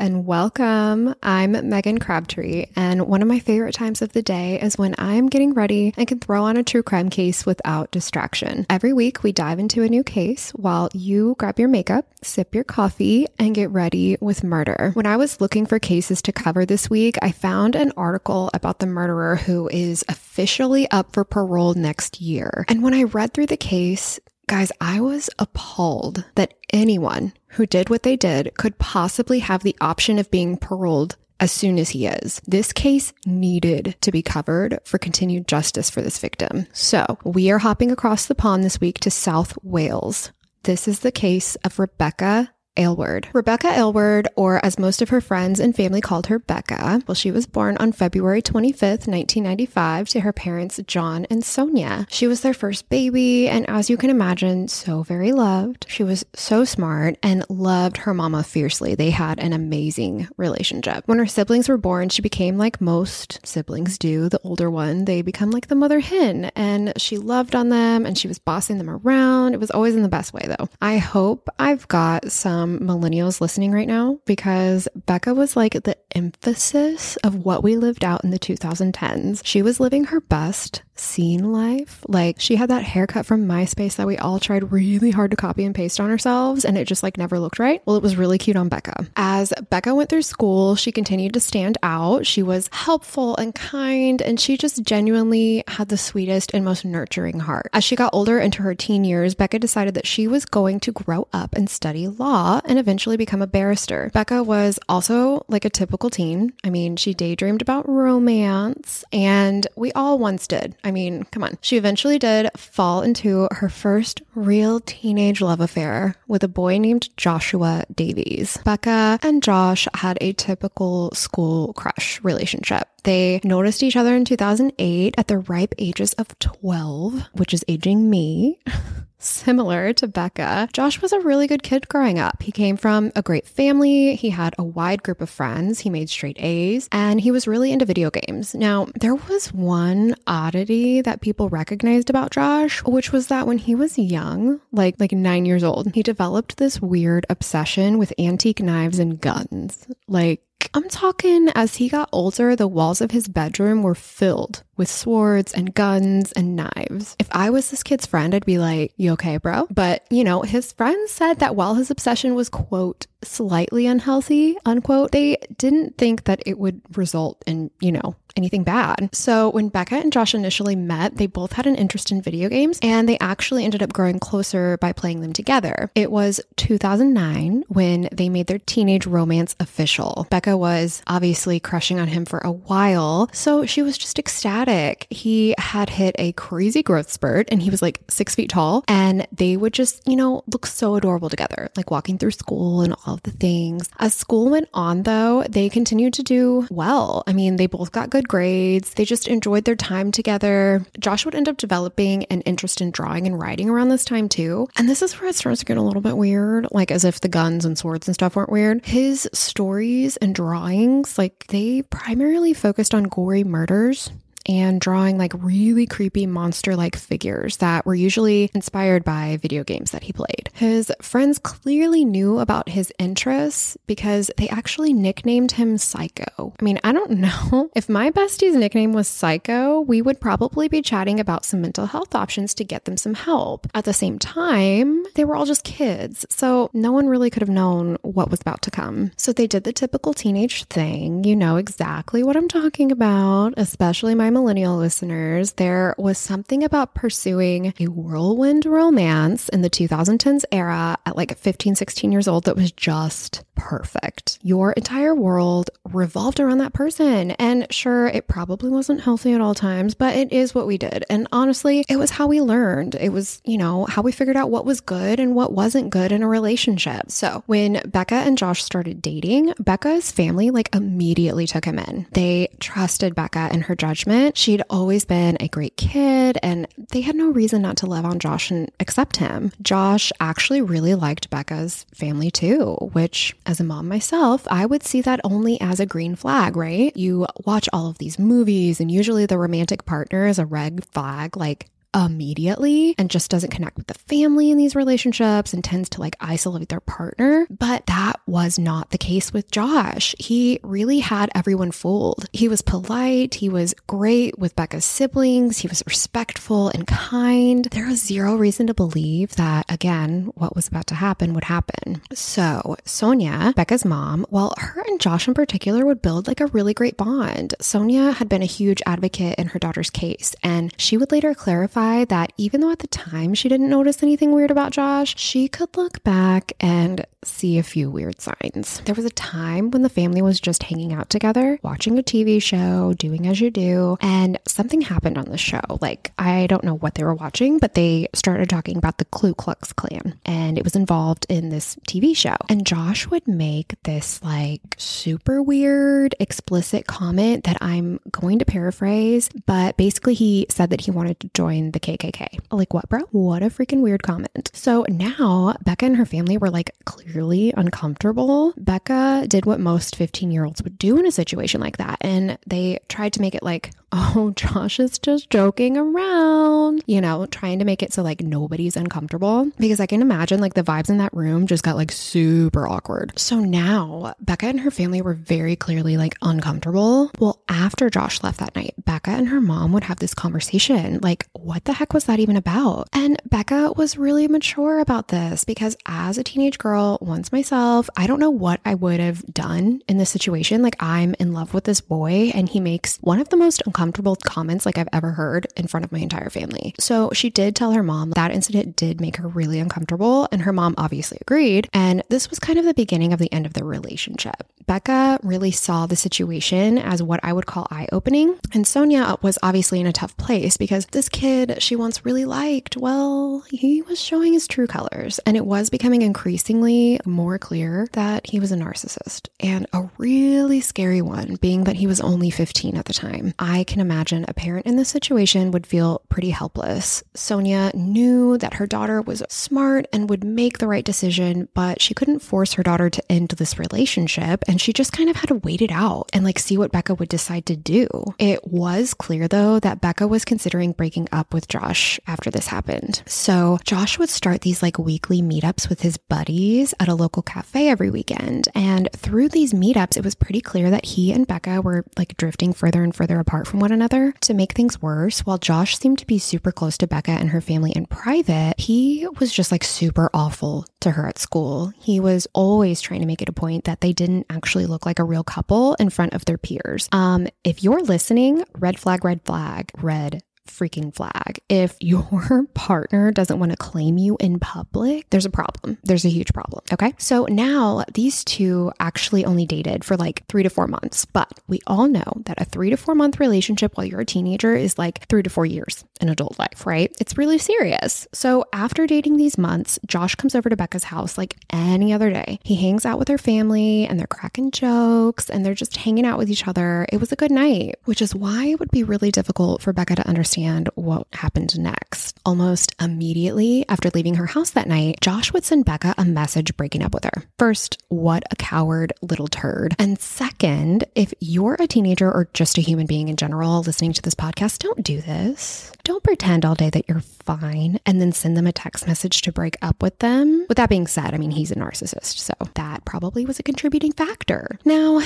And 0.00 0.24
welcome. 0.26 1.12
I'm 1.24 1.68
Megan 1.68 1.98
Crabtree, 1.98 2.66
and 2.76 3.08
one 3.08 3.20
of 3.20 3.26
my 3.26 3.40
favorite 3.40 3.74
times 3.74 4.00
of 4.00 4.12
the 4.12 4.22
day 4.22 4.60
is 4.60 4.78
when 4.78 4.94
I'm 4.96 5.26
getting 5.26 5.54
ready 5.54 5.92
and 5.96 6.06
can 6.06 6.20
throw 6.20 6.44
on 6.44 6.56
a 6.56 6.62
true 6.62 6.84
crime 6.84 7.10
case 7.10 7.44
without 7.44 7.90
distraction. 7.90 8.64
Every 8.70 8.92
week, 8.92 9.24
we 9.24 9.32
dive 9.32 9.58
into 9.58 9.82
a 9.82 9.88
new 9.88 10.04
case 10.04 10.50
while 10.50 10.88
you 10.94 11.34
grab 11.40 11.58
your 11.58 11.68
makeup, 11.68 12.06
sip 12.22 12.54
your 12.54 12.62
coffee, 12.62 13.26
and 13.40 13.56
get 13.56 13.70
ready 13.70 14.16
with 14.20 14.44
murder. 14.44 14.92
When 14.94 15.06
I 15.06 15.16
was 15.16 15.40
looking 15.40 15.66
for 15.66 15.80
cases 15.80 16.22
to 16.22 16.32
cover 16.32 16.64
this 16.64 16.88
week, 16.88 17.16
I 17.20 17.32
found 17.32 17.74
an 17.74 17.92
article 17.96 18.50
about 18.54 18.78
the 18.78 18.86
murderer 18.86 19.34
who 19.34 19.68
is 19.68 20.04
officially 20.08 20.88
up 20.92 21.12
for 21.12 21.24
parole 21.24 21.74
next 21.74 22.20
year. 22.20 22.64
And 22.68 22.84
when 22.84 22.94
I 22.94 23.02
read 23.02 23.34
through 23.34 23.46
the 23.46 23.56
case, 23.56 24.20
Guys, 24.48 24.72
I 24.80 25.02
was 25.02 25.28
appalled 25.38 26.24
that 26.34 26.54
anyone 26.72 27.34
who 27.50 27.66
did 27.66 27.90
what 27.90 28.02
they 28.02 28.16
did 28.16 28.52
could 28.56 28.78
possibly 28.78 29.40
have 29.40 29.62
the 29.62 29.76
option 29.80 30.18
of 30.18 30.30
being 30.30 30.56
paroled 30.56 31.16
as 31.40 31.52
soon 31.52 31.78
as 31.78 31.90
he 31.90 32.06
is. 32.06 32.40
This 32.46 32.72
case 32.72 33.12
needed 33.24 33.96
to 34.00 34.10
be 34.10 34.22
covered 34.22 34.80
for 34.84 34.98
continued 34.98 35.46
justice 35.46 35.88
for 35.88 36.02
this 36.02 36.18
victim. 36.18 36.66
So 36.72 37.18
we 37.24 37.50
are 37.50 37.58
hopping 37.58 37.90
across 37.90 38.26
the 38.26 38.34
pond 38.34 38.64
this 38.64 38.80
week 38.80 38.98
to 39.00 39.10
South 39.10 39.56
Wales. 39.62 40.32
This 40.64 40.88
is 40.88 41.00
the 41.00 41.12
case 41.12 41.54
of 41.64 41.78
Rebecca 41.78 42.52
Aylward. 42.78 43.28
Rebecca 43.32 43.68
Aylward, 43.68 44.28
or 44.36 44.64
as 44.64 44.78
most 44.78 45.02
of 45.02 45.08
her 45.10 45.20
friends 45.20 45.60
and 45.60 45.74
family 45.74 46.00
called 46.00 46.28
her 46.28 46.38
Becca, 46.38 47.02
well, 47.06 47.14
she 47.14 47.30
was 47.30 47.46
born 47.46 47.76
on 47.78 47.92
February 47.92 48.40
25th, 48.40 49.06
1995, 49.06 50.08
to 50.10 50.20
her 50.20 50.32
parents 50.32 50.80
John 50.86 51.26
and 51.28 51.44
Sonia. 51.44 52.06
She 52.10 52.26
was 52.26 52.40
their 52.40 52.54
first 52.54 52.88
baby, 52.88 53.48
and 53.48 53.68
as 53.68 53.90
you 53.90 53.96
can 53.96 54.10
imagine, 54.10 54.68
so 54.68 55.02
very 55.02 55.32
loved. 55.32 55.86
She 55.88 56.04
was 56.04 56.24
so 56.34 56.64
smart 56.64 57.18
and 57.22 57.44
loved 57.48 57.98
her 57.98 58.14
mama 58.14 58.42
fiercely. 58.42 58.94
They 58.94 59.10
had 59.10 59.38
an 59.38 59.52
amazing 59.52 60.28
relationship. 60.36 61.02
When 61.06 61.18
her 61.18 61.26
siblings 61.26 61.68
were 61.68 61.76
born, 61.76 62.08
she 62.08 62.22
became 62.22 62.58
like 62.58 62.80
most 62.80 63.44
siblings 63.44 63.98
do, 63.98 64.28
the 64.28 64.40
older 64.44 64.70
one. 64.70 65.04
They 65.04 65.22
become 65.22 65.50
like 65.50 65.68
the 65.68 65.74
mother 65.74 66.00
hen, 66.00 66.50
and 66.54 66.92
she 66.96 67.18
loved 67.18 67.54
on 67.54 67.68
them 67.68 68.06
and 68.06 68.16
she 68.16 68.28
was 68.28 68.38
bossing 68.38 68.78
them 68.78 68.90
around. 68.90 69.54
It 69.54 69.60
was 69.60 69.70
always 69.70 69.96
in 69.96 70.02
the 70.02 70.08
best 70.08 70.32
way, 70.32 70.44
though. 70.46 70.68
I 70.80 70.98
hope 70.98 71.48
I've 71.58 71.88
got 71.88 72.30
some 72.30 72.67
Um, 72.68 72.80
millennials 72.80 73.40
listening 73.40 73.72
right 73.72 73.86
now 73.86 74.18
because 74.26 74.88
Becca 75.06 75.32
was 75.34 75.56
like 75.56 75.72
the 75.72 75.96
emphasis 76.14 77.16
of 77.18 77.44
what 77.44 77.62
we 77.62 77.76
lived 77.76 78.04
out 78.04 78.24
in 78.24 78.30
the 78.30 78.38
2010s. 78.38 79.40
She 79.44 79.62
was 79.62 79.80
living 79.80 80.04
her 80.04 80.20
best 80.20 80.82
scene 81.00 81.52
life. 81.52 82.04
Like 82.08 82.40
she 82.40 82.56
had 82.56 82.70
that 82.70 82.82
haircut 82.82 83.26
from 83.26 83.46
MySpace 83.46 83.96
that 83.96 84.06
we 84.06 84.16
all 84.18 84.38
tried 84.40 84.72
really 84.72 85.10
hard 85.10 85.30
to 85.30 85.36
copy 85.36 85.64
and 85.64 85.74
paste 85.74 86.00
on 86.00 86.10
ourselves 86.10 86.64
and 86.64 86.76
it 86.76 86.86
just 86.86 87.02
like 87.02 87.16
never 87.16 87.38
looked 87.38 87.58
right. 87.58 87.82
Well, 87.86 87.96
it 87.96 88.02
was 88.02 88.16
really 88.16 88.38
cute 88.38 88.56
on 88.56 88.68
Becca. 88.68 89.06
As 89.16 89.52
Becca 89.70 89.94
went 89.94 90.10
through 90.10 90.22
school, 90.22 90.76
she 90.76 90.92
continued 90.92 91.34
to 91.34 91.40
stand 91.40 91.78
out. 91.82 92.26
She 92.26 92.42
was 92.42 92.68
helpful 92.72 93.36
and 93.36 93.54
kind 93.54 94.20
and 94.22 94.38
she 94.40 94.56
just 94.56 94.82
genuinely 94.82 95.64
had 95.68 95.88
the 95.88 95.96
sweetest 95.96 96.52
and 96.54 96.64
most 96.64 96.84
nurturing 96.84 97.40
heart. 97.40 97.68
As 97.72 97.84
she 97.84 97.96
got 97.96 98.14
older 98.14 98.38
into 98.38 98.62
her 98.62 98.74
teen 98.74 99.04
years, 99.04 99.34
Becca 99.34 99.58
decided 99.58 99.94
that 99.94 100.06
she 100.06 100.26
was 100.26 100.44
going 100.44 100.80
to 100.80 100.92
grow 100.92 101.28
up 101.32 101.54
and 101.54 101.68
study 101.68 102.08
law 102.08 102.60
and 102.64 102.78
eventually 102.78 103.16
become 103.16 103.42
a 103.42 103.46
barrister. 103.46 104.10
Becca 104.12 104.42
was 104.42 104.78
also 104.88 105.44
like 105.48 105.64
a 105.64 105.70
typical 105.70 106.10
teen. 106.10 106.52
I 106.64 106.70
mean, 106.70 106.96
she 106.96 107.14
daydreamed 107.14 107.62
about 107.62 107.88
romance 107.88 109.04
and 109.12 109.66
we 109.76 109.92
all 109.92 110.18
once 110.18 110.46
did. 110.46 110.76
I 110.88 110.90
mean, 110.90 111.24
come 111.24 111.44
on. 111.44 111.58
She 111.60 111.76
eventually 111.76 112.18
did 112.18 112.48
fall 112.56 113.02
into 113.02 113.46
her 113.50 113.68
first 113.68 114.22
real 114.34 114.80
teenage 114.80 115.42
love 115.42 115.60
affair 115.60 116.14
with 116.26 116.42
a 116.42 116.48
boy 116.48 116.78
named 116.78 117.14
Joshua 117.18 117.84
Davies. 117.94 118.56
Becca 118.64 119.18
and 119.22 119.42
Josh 119.42 119.86
had 119.92 120.16
a 120.22 120.32
typical 120.32 121.10
school 121.12 121.74
crush 121.74 122.24
relationship. 122.24 122.88
They 123.04 123.38
noticed 123.44 123.82
each 123.82 123.96
other 123.96 124.16
in 124.16 124.24
2008 124.24 125.14
at 125.18 125.28
the 125.28 125.40
ripe 125.40 125.74
ages 125.76 126.14
of 126.14 126.38
12, 126.38 127.22
which 127.34 127.52
is 127.52 127.66
aging 127.68 128.08
me. 128.08 128.58
Similar 129.20 129.92
to 129.94 130.06
Becca, 130.06 130.68
Josh 130.72 131.02
was 131.02 131.12
a 131.12 131.20
really 131.20 131.48
good 131.48 131.64
kid 131.64 131.88
growing 131.88 132.20
up. 132.20 132.42
He 132.42 132.52
came 132.52 132.76
from 132.76 133.10
a 133.16 133.22
great 133.22 133.48
family, 133.48 134.14
he 134.14 134.30
had 134.30 134.54
a 134.56 134.64
wide 134.64 135.02
group 135.02 135.20
of 135.20 135.28
friends, 135.28 135.80
he 135.80 135.90
made 135.90 136.08
straight 136.08 136.36
A's, 136.38 136.88
and 136.92 137.20
he 137.20 137.32
was 137.32 137.48
really 137.48 137.72
into 137.72 137.84
video 137.84 138.10
games. 138.10 138.54
Now, 138.54 138.86
there 139.00 139.16
was 139.16 139.52
one 139.52 140.14
oddity 140.26 141.00
that 141.02 141.20
people 141.20 141.48
recognized 141.48 142.10
about 142.10 142.30
Josh, 142.30 142.82
which 142.84 143.10
was 143.10 143.26
that 143.26 143.46
when 143.46 143.58
he 143.58 143.74
was 143.74 143.98
young, 143.98 144.60
like 144.70 144.94
like 145.00 145.12
9 145.12 145.44
years 145.44 145.64
old, 145.64 145.92
he 145.94 146.02
developed 146.04 146.56
this 146.56 146.80
weird 146.80 147.26
obsession 147.28 147.98
with 147.98 148.12
antique 148.18 148.62
knives 148.62 149.00
and 149.00 149.20
guns. 149.20 149.86
Like 150.06 150.42
I'm 150.74 150.88
talking 150.88 151.48
as 151.54 151.76
he 151.76 151.88
got 151.88 152.08
older, 152.12 152.54
the 152.54 152.68
walls 152.68 153.00
of 153.00 153.10
his 153.10 153.28
bedroom 153.28 153.82
were 153.82 153.94
filled 153.94 154.62
with 154.76 154.88
swords 154.90 155.52
and 155.52 155.74
guns 155.74 156.32
and 156.32 156.56
knives. 156.56 157.16
If 157.18 157.28
I 157.32 157.50
was 157.50 157.70
this 157.70 157.82
kid's 157.82 158.06
friend, 158.06 158.34
I'd 158.34 158.44
be 158.44 158.58
like, 158.58 158.92
You 158.96 159.12
okay, 159.12 159.36
bro? 159.38 159.66
But, 159.70 160.06
you 160.10 160.24
know, 160.24 160.42
his 160.42 160.72
friends 160.72 161.10
said 161.10 161.40
that 161.40 161.56
while 161.56 161.74
his 161.74 161.90
obsession 161.90 162.34
was, 162.34 162.48
quote, 162.48 163.06
slightly 163.22 163.86
unhealthy, 163.86 164.56
unquote, 164.64 165.12
they 165.12 165.38
didn't 165.56 165.98
think 165.98 166.24
that 166.24 166.42
it 166.46 166.58
would 166.58 166.80
result 166.96 167.42
in, 167.46 167.70
you 167.80 167.92
know, 167.92 168.14
anything 168.38 168.64
bad. 168.64 169.10
So 169.12 169.50
when 169.50 169.68
Becca 169.68 169.96
and 169.96 170.12
Josh 170.12 170.34
initially 170.34 170.76
met, 170.76 171.16
they 171.16 171.26
both 171.26 171.52
had 171.52 171.66
an 171.66 171.74
interest 171.74 172.10
in 172.10 172.22
video 172.22 172.48
games 172.48 172.78
and 172.82 173.06
they 173.06 173.18
actually 173.18 173.64
ended 173.64 173.82
up 173.82 173.92
growing 173.92 174.18
closer 174.18 174.78
by 174.78 174.92
playing 174.92 175.20
them 175.20 175.34
together. 175.34 175.90
It 175.94 176.10
was 176.10 176.40
2009 176.56 177.64
when 177.68 178.08
they 178.12 178.28
made 178.28 178.46
their 178.46 178.58
teenage 178.60 179.06
romance 179.06 179.54
official. 179.60 180.26
Becca 180.30 180.56
was 180.56 181.02
obviously 181.06 181.60
crushing 181.60 182.00
on 182.00 182.08
him 182.08 182.24
for 182.24 182.38
a 182.38 182.52
while, 182.52 183.28
so 183.32 183.66
she 183.66 183.82
was 183.82 183.98
just 183.98 184.18
ecstatic. 184.18 185.06
He 185.10 185.54
had 185.58 185.90
hit 185.90 186.14
a 186.18 186.32
crazy 186.32 186.82
growth 186.82 187.10
spurt 187.10 187.48
and 187.50 187.60
he 187.60 187.70
was 187.70 187.82
like 187.82 188.00
six 188.08 188.34
feet 188.34 188.50
tall, 188.50 188.84
and 188.88 189.26
they 189.32 189.56
would 189.56 189.72
just, 189.72 190.06
you 190.06 190.16
know, 190.16 190.42
look 190.46 190.66
so 190.66 190.94
adorable 190.94 191.28
together, 191.28 191.68
like 191.76 191.90
walking 191.90 192.18
through 192.18 192.30
school 192.30 192.82
and 192.82 192.94
all 193.04 193.14
of 193.14 193.22
the 193.22 193.30
things. 193.30 193.88
As 193.98 194.14
school 194.14 194.50
went 194.50 194.68
on, 194.72 195.02
though, 195.02 195.44
they 195.48 195.68
continued 195.68 196.14
to 196.14 196.22
do 196.22 196.66
well. 196.70 197.24
I 197.26 197.32
mean, 197.32 197.56
they 197.56 197.66
both 197.66 197.92
got 197.92 198.10
good 198.10 198.27
grades. 198.28 198.94
They 198.94 199.04
just 199.04 199.26
enjoyed 199.26 199.64
their 199.64 199.76
time 199.76 200.12
together. 200.12 200.84
Josh 200.98 201.24
would 201.24 201.34
end 201.34 201.48
up 201.48 201.56
developing 201.56 202.24
an 202.26 202.42
interest 202.42 202.80
in 202.80 202.90
drawing 202.90 203.26
and 203.26 203.38
writing 203.38 203.68
around 203.68 203.88
this 203.88 204.04
time 204.04 204.28
too. 204.28 204.68
And 204.76 204.88
this 204.88 205.02
is 205.02 205.18
where 205.20 205.30
it 205.30 205.34
starts 205.34 205.60
to 205.60 205.66
get 205.66 205.76
a 205.76 205.82
little 205.82 206.02
bit 206.02 206.16
weird, 206.16 206.68
like 206.70 206.90
as 206.90 207.04
if 207.04 207.20
the 207.20 207.28
guns 207.28 207.64
and 207.64 207.76
swords 207.76 208.06
and 208.06 208.14
stuff 208.14 208.36
weren't 208.36 208.52
weird. 208.52 208.84
His 208.84 209.28
stories 209.32 210.16
and 210.18 210.34
drawings, 210.34 211.18
like 211.18 211.46
they 211.48 211.82
primarily 211.82 212.54
focused 212.54 212.94
on 212.94 213.04
gory 213.04 213.44
murders 213.44 214.10
and 214.48 214.80
drawing 214.80 215.18
like 215.18 215.32
really 215.36 215.86
creepy 215.86 216.26
monster 216.26 216.74
like 216.74 216.96
figures 216.96 217.58
that 217.58 217.84
were 217.84 217.94
usually 217.94 218.50
inspired 218.54 219.04
by 219.04 219.38
video 219.40 219.62
games 219.62 219.90
that 219.90 220.02
he 220.02 220.12
played. 220.12 220.50
His 220.54 220.90
friends 221.02 221.38
clearly 221.38 222.04
knew 222.04 222.38
about 222.38 222.68
his 222.68 222.92
interests 222.98 223.76
because 223.86 224.30
they 224.36 224.48
actually 224.48 224.92
nicknamed 224.92 225.52
him 225.52 225.76
Psycho. 225.76 226.54
I 226.58 226.64
mean, 226.64 226.80
I 226.82 226.92
don't 226.92 227.10
know. 227.52 227.70
If 227.74 227.88
my 227.88 228.10
bestie's 228.10 228.56
nickname 228.56 228.92
was 228.92 229.08
Psycho, 229.08 229.80
we 229.80 230.00
would 230.00 230.20
probably 230.20 230.68
be 230.68 230.82
chatting 230.82 231.20
about 231.20 231.44
some 231.44 231.60
mental 231.60 231.86
health 231.86 232.14
options 232.14 232.54
to 232.54 232.64
get 232.64 232.84
them 232.84 232.96
some 232.96 233.14
help. 233.14 233.66
At 233.74 233.84
the 233.84 233.92
same 233.92 234.18
time, 234.18 235.04
they 235.14 235.24
were 235.24 235.36
all 235.36 235.44
just 235.44 235.64
kids, 235.64 236.24
so 236.30 236.70
no 236.72 236.92
one 236.92 237.08
really 237.08 237.30
could 237.30 237.42
have 237.42 237.48
known 237.48 237.98
what 238.02 238.30
was 238.30 238.40
about 238.40 238.62
to 238.62 238.70
come. 238.70 239.12
So 239.16 239.32
they 239.32 239.46
did 239.46 239.64
the 239.64 239.72
typical 239.72 240.14
teenage 240.14 240.64
thing. 240.64 241.24
You 241.24 241.36
know 241.36 241.56
exactly 241.56 242.22
what 242.22 242.36
I'm 242.36 242.48
talking 242.48 242.90
about, 242.90 243.54
especially 243.56 244.14
my 244.14 244.30
millennial 244.38 244.76
listeners, 244.76 245.54
there 245.54 245.96
was 245.98 246.16
something 246.16 246.62
about 246.62 246.94
pursuing 246.94 247.74
a 247.80 247.86
whirlwind 247.86 248.64
romance 248.66 249.48
in 249.48 249.62
the 249.62 249.70
2010s 249.70 250.44
era 250.52 250.96
at 251.04 251.16
like 251.16 251.36
15, 251.36 251.74
16 251.74 252.12
years 252.12 252.28
old 252.28 252.44
that 252.44 252.54
was 252.54 252.70
just 252.70 253.42
perfect. 253.58 254.38
Your 254.42 254.72
entire 254.72 255.14
world 255.14 255.68
revolved 255.84 256.40
around 256.40 256.58
that 256.58 256.72
person. 256.72 257.32
And 257.32 257.66
sure, 257.70 258.06
it 258.06 258.26
probably 258.26 258.70
wasn't 258.70 259.02
healthy 259.02 259.34
at 259.34 259.40
all 259.40 259.54
times, 259.54 259.94
but 259.94 260.16
it 260.16 260.32
is 260.32 260.54
what 260.54 260.66
we 260.66 260.78
did. 260.78 261.04
And 261.10 261.28
honestly, 261.32 261.84
it 261.88 261.98
was 261.98 262.10
how 262.10 262.26
we 262.26 262.40
learned. 262.40 262.94
It 262.94 263.10
was, 263.10 263.42
you 263.44 263.58
know, 263.58 263.84
how 263.84 264.00
we 264.00 264.12
figured 264.12 264.36
out 264.36 264.50
what 264.50 264.64
was 264.64 264.80
good 264.80 265.20
and 265.20 265.34
what 265.34 265.52
wasn't 265.52 265.90
good 265.90 266.12
in 266.12 266.22
a 266.22 266.28
relationship. 266.28 267.10
So 267.10 267.42
when 267.46 267.82
Becca 267.84 268.14
and 268.14 268.38
Josh 268.38 268.62
started 268.62 269.02
dating, 269.02 269.52
Becca's 269.58 270.10
family 270.10 270.50
like 270.50 270.74
immediately 270.74 271.46
took 271.46 271.64
him 271.64 271.78
in. 271.78 272.06
They 272.12 272.48
trusted 272.60 273.14
Becca 273.14 273.50
and 273.52 273.64
her 273.64 273.76
judgment 273.76 273.98
She'd 274.38 274.62
always 274.70 275.04
been 275.04 275.36
a 275.40 275.48
great 275.48 275.76
kid, 275.76 276.38
and 276.42 276.68
they 276.92 277.00
had 277.00 277.16
no 277.16 277.28
reason 277.30 277.60
not 277.62 277.76
to 277.78 277.86
love 277.86 278.04
on 278.04 278.18
Josh 278.18 278.50
and 278.50 278.70
accept 278.78 279.16
him. 279.16 279.52
Josh 279.60 280.12
actually 280.20 280.62
really 280.62 280.94
liked 280.94 281.28
Becca's 281.28 281.84
family 281.92 282.30
too, 282.30 282.74
which, 282.92 283.36
as 283.48 283.60
a 283.60 283.64
mom 283.64 283.88
myself, 283.88 284.46
I 284.50 284.66
would 284.66 284.82
see 284.84 285.00
that 285.00 285.20
only 285.24 285.58
as 285.60 285.80
a 285.80 285.86
green 285.86 286.14
flag, 286.14 286.54
right? 286.54 286.94
You 286.94 287.26
watch 287.46 287.66
all 287.72 287.88
of 287.88 287.96
these 287.96 288.18
movies, 288.18 288.78
and 288.78 288.90
usually 288.90 289.24
the 289.24 289.38
romantic 289.38 289.86
partner 289.86 290.26
is 290.26 290.38
a 290.38 290.44
red 290.44 290.84
flag, 290.92 291.34
like, 291.34 291.70
immediately 292.04 292.94
and 292.98 293.10
just 293.10 293.30
doesn't 293.30 293.50
connect 293.50 293.76
with 293.76 293.86
the 293.86 293.94
family 293.94 294.50
in 294.50 294.58
these 294.58 294.76
relationships 294.76 295.52
and 295.52 295.64
tends 295.64 295.88
to 295.90 296.00
like 296.00 296.16
isolate 296.20 296.68
their 296.68 296.80
partner. 296.80 297.46
But 297.50 297.86
that 297.86 298.20
was 298.26 298.58
not 298.58 298.90
the 298.90 298.98
case 298.98 299.32
with 299.32 299.50
Josh. 299.50 300.14
He 300.18 300.60
really 300.62 301.00
had 301.00 301.30
everyone 301.34 301.72
fooled. 301.72 302.26
He 302.32 302.48
was 302.48 302.62
polite, 302.62 303.34
he 303.34 303.48
was 303.48 303.74
great 303.86 304.38
with 304.38 304.56
Becca's 304.56 304.84
siblings, 304.84 305.58
he 305.58 305.68
was 305.68 305.82
respectful 305.86 306.68
and 306.68 306.86
kind. 306.86 307.64
There 307.66 307.86
was 307.86 308.02
zero 308.02 308.36
reason 308.36 308.66
to 308.68 308.74
believe 308.74 309.36
that, 309.36 309.66
again, 309.68 310.30
what 310.34 310.54
was 310.54 310.68
about 310.68 310.86
to 310.88 310.94
happen 310.94 311.34
would 311.34 311.44
happen. 311.44 312.02
So, 312.12 312.76
Sonia, 312.84 313.52
Becca's 313.56 313.84
mom, 313.84 314.26
well, 314.30 314.54
her 314.58 314.82
and 314.86 315.00
Josh 315.00 315.28
in 315.28 315.34
particular 315.34 315.84
would 315.86 316.02
build 316.02 316.28
like 316.28 316.40
a 316.40 316.46
really 316.46 316.74
great 316.74 316.96
bond. 316.96 317.54
Sonia 317.60 318.12
had 318.12 318.28
been 318.28 318.42
a 318.42 318.46
huge 318.46 318.82
advocate 318.86 319.38
in 319.38 319.48
her 319.48 319.58
daughter's 319.58 319.90
case, 319.90 320.34
and 320.42 320.72
she 320.76 320.96
would 320.96 321.12
later 321.12 321.34
clarify 321.34 321.87
that 322.08 322.32
even 322.36 322.60
though 322.60 322.70
at 322.70 322.80
the 322.80 322.86
time 322.86 323.34
she 323.34 323.48
didn't 323.48 323.68
notice 323.68 324.02
anything 324.02 324.32
weird 324.32 324.50
about 324.50 324.72
Josh, 324.72 325.14
she 325.18 325.48
could 325.48 325.76
look 325.76 326.02
back 326.04 326.52
and 326.60 327.04
see 327.24 327.58
a 327.58 327.62
few 327.62 327.90
weird 327.90 328.20
signs. 328.20 328.80
There 328.84 328.94
was 328.94 329.04
a 329.04 329.10
time 329.10 329.70
when 329.70 329.82
the 329.82 329.88
family 329.88 330.22
was 330.22 330.40
just 330.40 330.62
hanging 330.62 330.92
out 330.92 331.10
together, 331.10 331.58
watching 331.62 331.98
a 331.98 332.02
TV 332.02 332.40
show, 332.42 332.94
doing 332.94 333.26
as 333.26 333.40
you 333.40 333.50
do, 333.50 333.96
and 334.00 334.38
something 334.46 334.80
happened 334.80 335.18
on 335.18 335.30
the 335.30 335.38
show. 335.38 335.60
Like, 335.80 336.12
I 336.18 336.46
don't 336.46 336.64
know 336.64 336.76
what 336.76 336.94
they 336.94 337.04
were 337.04 337.14
watching, 337.14 337.58
but 337.58 337.74
they 337.74 338.08
started 338.14 338.48
talking 338.48 338.76
about 338.76 338.98
the 338.98 339.04
Ku 339.06 339.34
Klux 339.34 339.72
Klan, 339.72 340.18
and 340.24 340.58
it 340.58 340.64
was 340.64 340.76
involved 340.76 341.26
in 341.28 341.48
this 341.48 341.76
TV 341.88 342.16
show. 342.16 342.36
And 342.48 342.66
Josh 342.66 343.06
would 343.08 343.26
make 343.26 343.74
this 343.82 344.22
like 344.22 344.60
super 344.76 345.42
weird, 345.42 346.14
explicit 346.20 346.86
comment 346.86 347.44
that 347.44 347.58
I'm 347.60 348.00
going 348.10 348.38
to 348.38 348.44
paraphrase, 348.44 349.28
but 349.46 349.76
basically 349.76 350.14
he 350.14 350.46
said 350.48 350.70
that 350.70 350.82
he 350.82 350.90
wanted 350.90 351.20
to 351.20 351.30
join 351.34 351.72
the 351.72 351.80
KKK. 351.80 352.38
Like, 352.50 352.74
what, 352.74 352.88
bro? 352.88 353.00
What 353.10 353.42
a 353.42 353.46
freaking 353.46 353.80
weird 353.80 354.02
comment. 354.02 354.50
So 354.54 354.84
now 354.88 355.56
Becca 355.62 355.86
and 355.86 355.96
her 355.96 356.06
family 356.06 356.38
were 356.38 356.50
like 356.50 356.70
clearly 357.10 357.52
uncomfortable. 357.56 358.54
Becca 358.56 359.26
did 359.28 359.46
what 359.46 359.60
most 359.60 359.96
15 359.96 360.30
year 360.30 360.44
olds 360.44 360.62
would 360.62 360.78
do 360.78 360.98
in 360.98 361.06
a 361.06 361.12
situation 361.12 361.60
like 361.60 361.78
that. 361.78 361.98
And 362.00 362.38
they 362.46 362.80
tried 362.88 363.12
to 363.14 363.20
make 363.20 363.34
it 363.34 363.42
like, 363.42 363.72
oh, 363.92 364.32
Josh 364.36 364.80
is 364.80 364.98
just 364.98 365.30
joking 365.30 365.76
around, 365.76 366.82
you 366.86 367.00
know, 367.00 367.26
trying 367.26 367.58
to 367.58 367.64
make 367.64 367.82
it 367.82 367.92
so 367.92 368.02
like 368.02 368.20
nobody's 368.20 368.76
uncomfortable. 368.76 369.50
Because 369.58 369.80
I 369.80 369.86
can 369.86 370.02
imagine 370.02 370.40
like 370.40 370.54
the 370.54 370.62
vibes 370.62 370.90
in 370.90 370.98
that 370.98 371.14
room 371.14 371.46
just 371.46 371.64
got 371.64 371.76
like 371.76 371.92
super 371.92 372.66
awkward. 372.68 373.18
So 373.18 373.40
now 373.40 374.14
Becca 374.20 374.46
and 374.46 374.60
her 374.60 374.70
family 374.70 375.02
were 375.02 375.14
very 375.14 375.56
clearly 375.56 375.96
like 375.96 376.16
uncomfortable. 376.22 377.10
Well, 377.18 377.40
after 377.48 377.90
Josh 377.90 378.22
left 378.22 378.40
that 378.40 378.54
night, 378.54 378.74
Becca 378.84 379.10
and 379.10 379.28
her 379.28 379.40
mom 379.40 379.72
would 379.72 379.84
have 379.84 379.98
this 379.98 380.14
conversation 380.14 381.00
like, 381.02 381.26
what 381.32 381.64
the 381.64 381.72
heck 381.72 381.94
was 381.94 382.04
that 382.04 382.20
even 382.20 382.36
about? 382.36 382.88
And 382.92 383.20
Becca 383.26 383.72
was 383.76 383.96
really 383.96 384.28
mature 384.28 384.80
about 384.80 385.08
this 385.08 385.44
because 385.44 385.76
as 385.86 386.18
a 386.18 386.24
teenage 386.24 386.58
girl, 386.58 386.98
once 387.00 387.32
myself, 387.32 387.88
I 387.96 388.06
don't 388.06 388.20
know 388.20 388.30
what 388.30 388.60
I 388.64 388.74
would 388.74 389.00
have 389.00 389.24
done 389.32 389.82
in 389.88 389.98
this 389.98 390.10
situation. 390.10 390.62
Like, 390.62 390.76
I'm 390.80 391.14
in 391.18 391.32
love 391.32 391.54
with 391.54 391.64
this 391.64 391.80
boy, 391.80 392.30
and 392.34 392.48
he 392.48 392.60
makes 392.60 392.98
one 392.98 393.20
of 393.20 393.28
the 393.28 393.36
most 393.36 393.62
uncomfortable 393.64 393.77
comments 394.24 394.66
like 394.66 394.78
I've 394.78 394.88
ever 394.92 395.12
heard 395.12 395.46
in 395.56 395.66
front 395.66 395.84
of 395.84 395.92
my 395.92 395.98
entire 395.98 396.30
family. 396.30 396.74
So 396.78 397.10
she 397.12 397.30
did 397.30 397.56
tell 397.56 397.72
her 397.72 397.82
mom 397.82 398.10
that 398.10 398.30
incident 398.30 398.76
did 398.76 399.00
make 399.00 399.16
her 399.16 399.28
really 399.28 399.58
uncomfortable, 399.58 400.28
and 400.32 400.42
her 400.42 400.52
mom 400.52 400.74
obviously 400.76 401.18
agreed. 401.20 401.68
And 401.72 402.02
this 402.08 402.30
was 402.30 402.38
kind 402.38 402.58
of 402.58 402.64
the 402.64 402.74
beginning 402.74 403.12
of 403.12 403.18
the 403.18 403.32
end 403.32 403.46
of 403.46 403.54
the 403.54 403.64
relationship. 403.64 404.46
Becca 404.66 405.18
really 405.22 405.50
saw 405.50 405.86
the 405.86 405.96
situation 405.96 406.76
as 406.78 407.02
what 407.02 407.20
I 407.22 407.32
would 407.32 407.46
call 407.46 407.66
eye 407.70 407.88
opening. 407.90 408.38
And 408.52 408.66
Sonia 408.66 409.16
was 409.22 409.38
obviously 409.42 409.80
in 409.80 409.86
a 409.86 409.92
tough 409.92 410.16
place 410.18 410.56
because 410.56 410.86
this 410.86 411.08
kid 411.08 411.62
she 411.62 411.74
once 411.74 412.04
really 412.04 412.26
liked, 412.26 412.76
well, 412.76 413.40
he 413.48 413.82
was 413.82 414.00
showing 414.00 414.34
his 414.34 414.46
true 414.46 414.66
colors. 414.66 415.18
And 415.20 415.36
it 415.36 415.46
was 415.46 415.70
becoming 415.70 416.02
increasingly 416.02 417.00
more 417.06 417.38
clear 417.38 417.88
that 417.92 418.26
he 418.26 418.38
was 418.38 418.52
a 418.52 418.56
narcissist 418.56 419.28
and 419.40 419.66
a 419.72 419.88
really 419.96 420.60
scary 420.60 421.00
one, 421.00 421.36
being 421.40 421.64
that 421.64 421.76
he 421.76 421.86
was 421.86 422.00
only 422.00 422.30
15 422.30 422.76
at 422.76 422.84
the 422.84 422.92
time. 422.92 423.32
I 423.38 423.64
can 423.68 423.80
imagine 423.80 424.24
a 424.26 424.34
parent 424.34 424.66
in 424.66 424.76
this 424.76 424.88
situation 424.88 425.52
would 425.52 425.66
feel 425.66 426.02
pretty 426.08 426.30
helpless. 426.30 427.04
Sonia 427.14 427.70
knew 427.74 428.38
that 428.38 428.54
her 428.54 428.66
daughter 428.66 429.00
was 429.02 429.22
smart 429.28 429.86
and 429.92 430.08
would 430.08 430.24
make 430.24 430.58
the 430.58 430.66
right 430.66 430.84
decision, 430.84 431.48
but 431.54 431.80
she 431.80 431.94
couldn't 431.94 432.20
force 432.20 432.54
her 432.54 432.62
daughter 432.62 432.88
to 432.88 433.12
end 433.12 433.28
this 433.28 433.58
relationship. 433.58 434.42
And 434.48 434.60
she 434.60 434.72
just 434.72 434.92
kind 434.92 435.10
of 435.10 435.16
had 435.16 435.28
to 435.28 435.36
wait 435.36 435.60
it 435.60 435.70
out 435.70 436.08
and 436.12 436.24
like 436.24 436.38
see 436.38 436.56
what 436.56 436.72
Becca 436.72 436.94
would 436.94 437.10
decide 437.10 437.44
to 437.46 437.56
do. 437.56 437.86
It 438.18 438.46
was 438.46 438.94
clear 438.94 439.28
though 439.28 439.60
that 439.60 439.82
Becca 439.82 440.08
was 440.08 440.24
considering 440.24 440.72
breaking 440.72 441.08
up 441.12 441.34
with 441.34 441.46
Josh 441.46 442.00
after 442.06 442.30
this 442.30 442.46
happened. 442.46 443.02
So 443.06 443.58
Josh 443.64 443.98
would 443.98 444.08
start 444.08 444.40
these 444.40 444.62
like 444.62 444.78
weekly 444.78 445.20
meetups 445.20 445.68
with 445.68 445.82
his 445.82 445.98
buddies 445.98 446.72
at 446.80 446.88
a 446.88 446.94
local 446.94 447.22
cafe 447.22 447.68
every 447.68 447.90
weekend. 447.90 448.48
And 448.54 448.88
through 448.96 449.28
these 449.28 449.52
meetups, 449.52 449.98
it 449.98 450.04
was 450.04 450.14
pretty 450.14 450.40
clear 450.40 450.70
that 450.70 450.86
he 450.86 451.12
and 451.12 451.26
Becca 451.26 451.60
were 451.60 451.84
like 451.98 452.16
drifting 452.16 452.54
further 452.54 452.82
and 452.82 452.96
further 452.96 453.20
apart 453.20 453.46
from 453.46 453.57
one 453.60 453.72
another. 453.72 454.14
To 454.22 454.34
make 454.34 454.52
things 454.52 454.80
worse, 454.80 455.20
while 455.20 455.38
Josh 455.38 455.76
seemed 455.76 455.98
to 455.98 456.06
be 456.06 456.18
super 456.18 456.52
close 456.52 456.78
to 456.78 456.86
Becca 456.86 457.12
and 457.12 457.30
her 457.30 457.40
family 457.40 457.72
in 457.72 457.86
private, 457.86 458.54
he 458.58 459.06
was 459.18 459.32
just 459.32 459.52
like 459.52 459.64
super 459.64 460.10
awful 460.14 460.66
to 460.80 460.92
her 460.92 461.06
at 461.06 461.18
school. 461.18 461.72
He 461.78 462.00
was 462.00 462.26
always 462.32 462.80
trying 462.80 463.00
to 463.00 463.06
make 463.06 463.22
it 463.22 463.28
a 463.28 463.32
point 463.32 463.64
that 463.64 463.80
they 463.80 463.92
didn't 463.92 464.26
actually 464.30 464.66
look 464.66 464.86
like 464.86 464.98
a 464.98 465.04
real 465.04 465.24
couple 465.24 465.74
in 465.74 465.90
front 465.90 466.14
of 466.14 466.24
their 466.24 466.38
peers. 466.38 466.88
Um, 466.92 467.28
if 467.44 467.62
you're 467.62 467.82
listening, 467.82 468.44
red 468.58 468.78
flag, 468.78 469.04
red 469.04 469.22
flag, 469.24 469.70
red 469.78 470.22
freaking 470.48 470.94
flag. 470.94 471.40
If 471.48 471.76
your 471.80 472.46
partner 472.54 473.10
doesn't 473.10 473.38
want 473.38 473.52
to 473.52 473.56
claim 473.56 473.98
you 473.98 474.16
in 474.20 474.38
public, 474.38 475.08
there's 475.10 475.26
a 475.26 475.30
problem. 475.30 475.78
There's 475.84 476.04
a 476.04 476.10
huge 476.10 476.32
problem. 476.32 476.62
Okay. 476.72 476.94
So 476.98 477.26
now 477.26 477.84
these 477.94 478.24
two 478.24 478.72
actually 478.80 479.24
only 479.24 479.46
dated 479.46 479.84
for 479.84 479.96
like 479.96 480.26
three 480.28 480.42
to 480.42 480.50
four 480.50 480.66
months, 480.66 481.04
but 481.04 481.40
we 481.46 481.60
all 481.66 481.88
know 481.88 482.22
that 482.24 482.40
a 482.40 482.44
three 482.44 482.70
to 482.70 482.76
four 482.76 482.94
month 482.94 483.20
relationship 483.20 483.76
while 483.76 483.86
you're 483.86 484.00
a 484.00 484.04
teenager 484.04 484.54
is 484.54 484.78
like 484.78 485.06
three 485.08 485.22
to 485.22 485.30
four 485.30 485.46
years 485.46 485.84
in 486.00 486.08
adult 486.08 486.38
life, 486.38 486.66
right? 486.66 486.94
It's 487.00 487.18
really 487.18 487.38
serious. 487.38 488.08
So 488.12 488.44
after 488.52 488.86
dating 488.86 489.16
these 489.16 489.38
months, 489.38 489.78
Josh 489.86 490.14
comes 490.14 490.34
over 490.34 490.48
to 490.48 490.56
Becca's 490.56 490.84
house 490.84 491.18
like 491.18 491.36
any 491.50 491.92
other 491.92 492.10
day. 492.10 492.38
He 492.42 492.56
hangs 492.56 492.86
out 492.86 492.98
with 492.98 493.08
her 493.08 493.18
family 493.18 493.86
and 493.86 493.98
they're 493.98 494.06
cracking 494.06 494.50
jokes 494.50 495.30
and 495.30 495.44
they're 495.44 495.54
just 495.54 495.76
hanging 495.76 496.06
out 496.06 496.18
with 496.18 496.30
each 496.30 496.46
other. 496.46 496.86
It 496.92 496.98
was 496.98 497.12
a 497.12 497.16
good 497.16 497.30
night, 497.30 497.76
which 497.84 498.02
is 498.02 498.14
why 498.14 498.46
it 498.46 498.60
would 498.60 498.70
be 498.70 498.82
really 498.82 499.10
difficult 499.10 499.62
for 499.62 499.72
Becca 499.72 499.96
to 499.96 500.08
understand 500.08 500.37
understand 500.38 500.68
what 500.74 501.06
happened 501.12 501.58
next. 501.58 502.18
Almost 502.24 502.74
immediately 502.80 503.64
after 503.68 503.90
leaving 503.90 504.14
her 504.14 504.26
house 504.26 504.50
that 504.50 504.68
night, 504.68 505.00
Josh 505.00 505.32
would 505.32 505.44
send 505.44 505.64
Becca 505.64 505.94
a 505.98 506.04
message 506.04 506.56
breaking 506.56 506.82
up 506.82 506.94
with 506.94 507.04
her. 507.04 507.24
First, 507.38 507.82
what 507.88 508.22
a 508.30 508.36
coward 508.36 508.92
little 509.02 509.28
turd. 509.28 509.74
And 509.78 509.98
second, 509.98 510.84
if 510.94 511.12
you're 511.20 511.56
a 511.58 511.66
teenager 511.66 512.10
or 512.10 512.28
just 512.34 512.58
a 512.58 512.62
human 512.62 512.86
being 512.86 513.08
in 513.08 513.16
general 513.16 513.62
listening 513.62 513.92
to 513.94 514.02
this 514.02 514.14
podcast, 514.14 514.58
don't 514.58 514.82
do 514.82 515.00
this. 515.00 515.72
Don't 515.84 516.02
pretend 516.04 516.44
all 516.44 516.54
day 516.54 516.70
that 516.70 516.88
you're 516.88 517.00
fine 517.00 517.80
and 517.86 518.00
then 518.00 518.12
send 518.12 518.36
them 518.36 518.46
a 518.46 518.52
text 518.52 518.86
message 518.86 519.22
to 519.22 519.32
break 519.32 519.56
up 519.62 519.82
with 519.82 519.98
them. 519.98 520.44
With 520.48 520.56
that 520.56 520.68
being 520.68 520.86
said, 520.86 521.14
I 521.14 521.18
mean, 521.18 521.30
he's 521.30 521.50
a 521.50 521.56
narcissist, 521.56 522.18
so 522.18 522.34
that 522.54 522.84
probably 522.84 523.24
was 523.24 523.38
a 523.38 523.42
contributing 523.42 523.92
factor. 523.92 524.58
Now, 524.64 525.00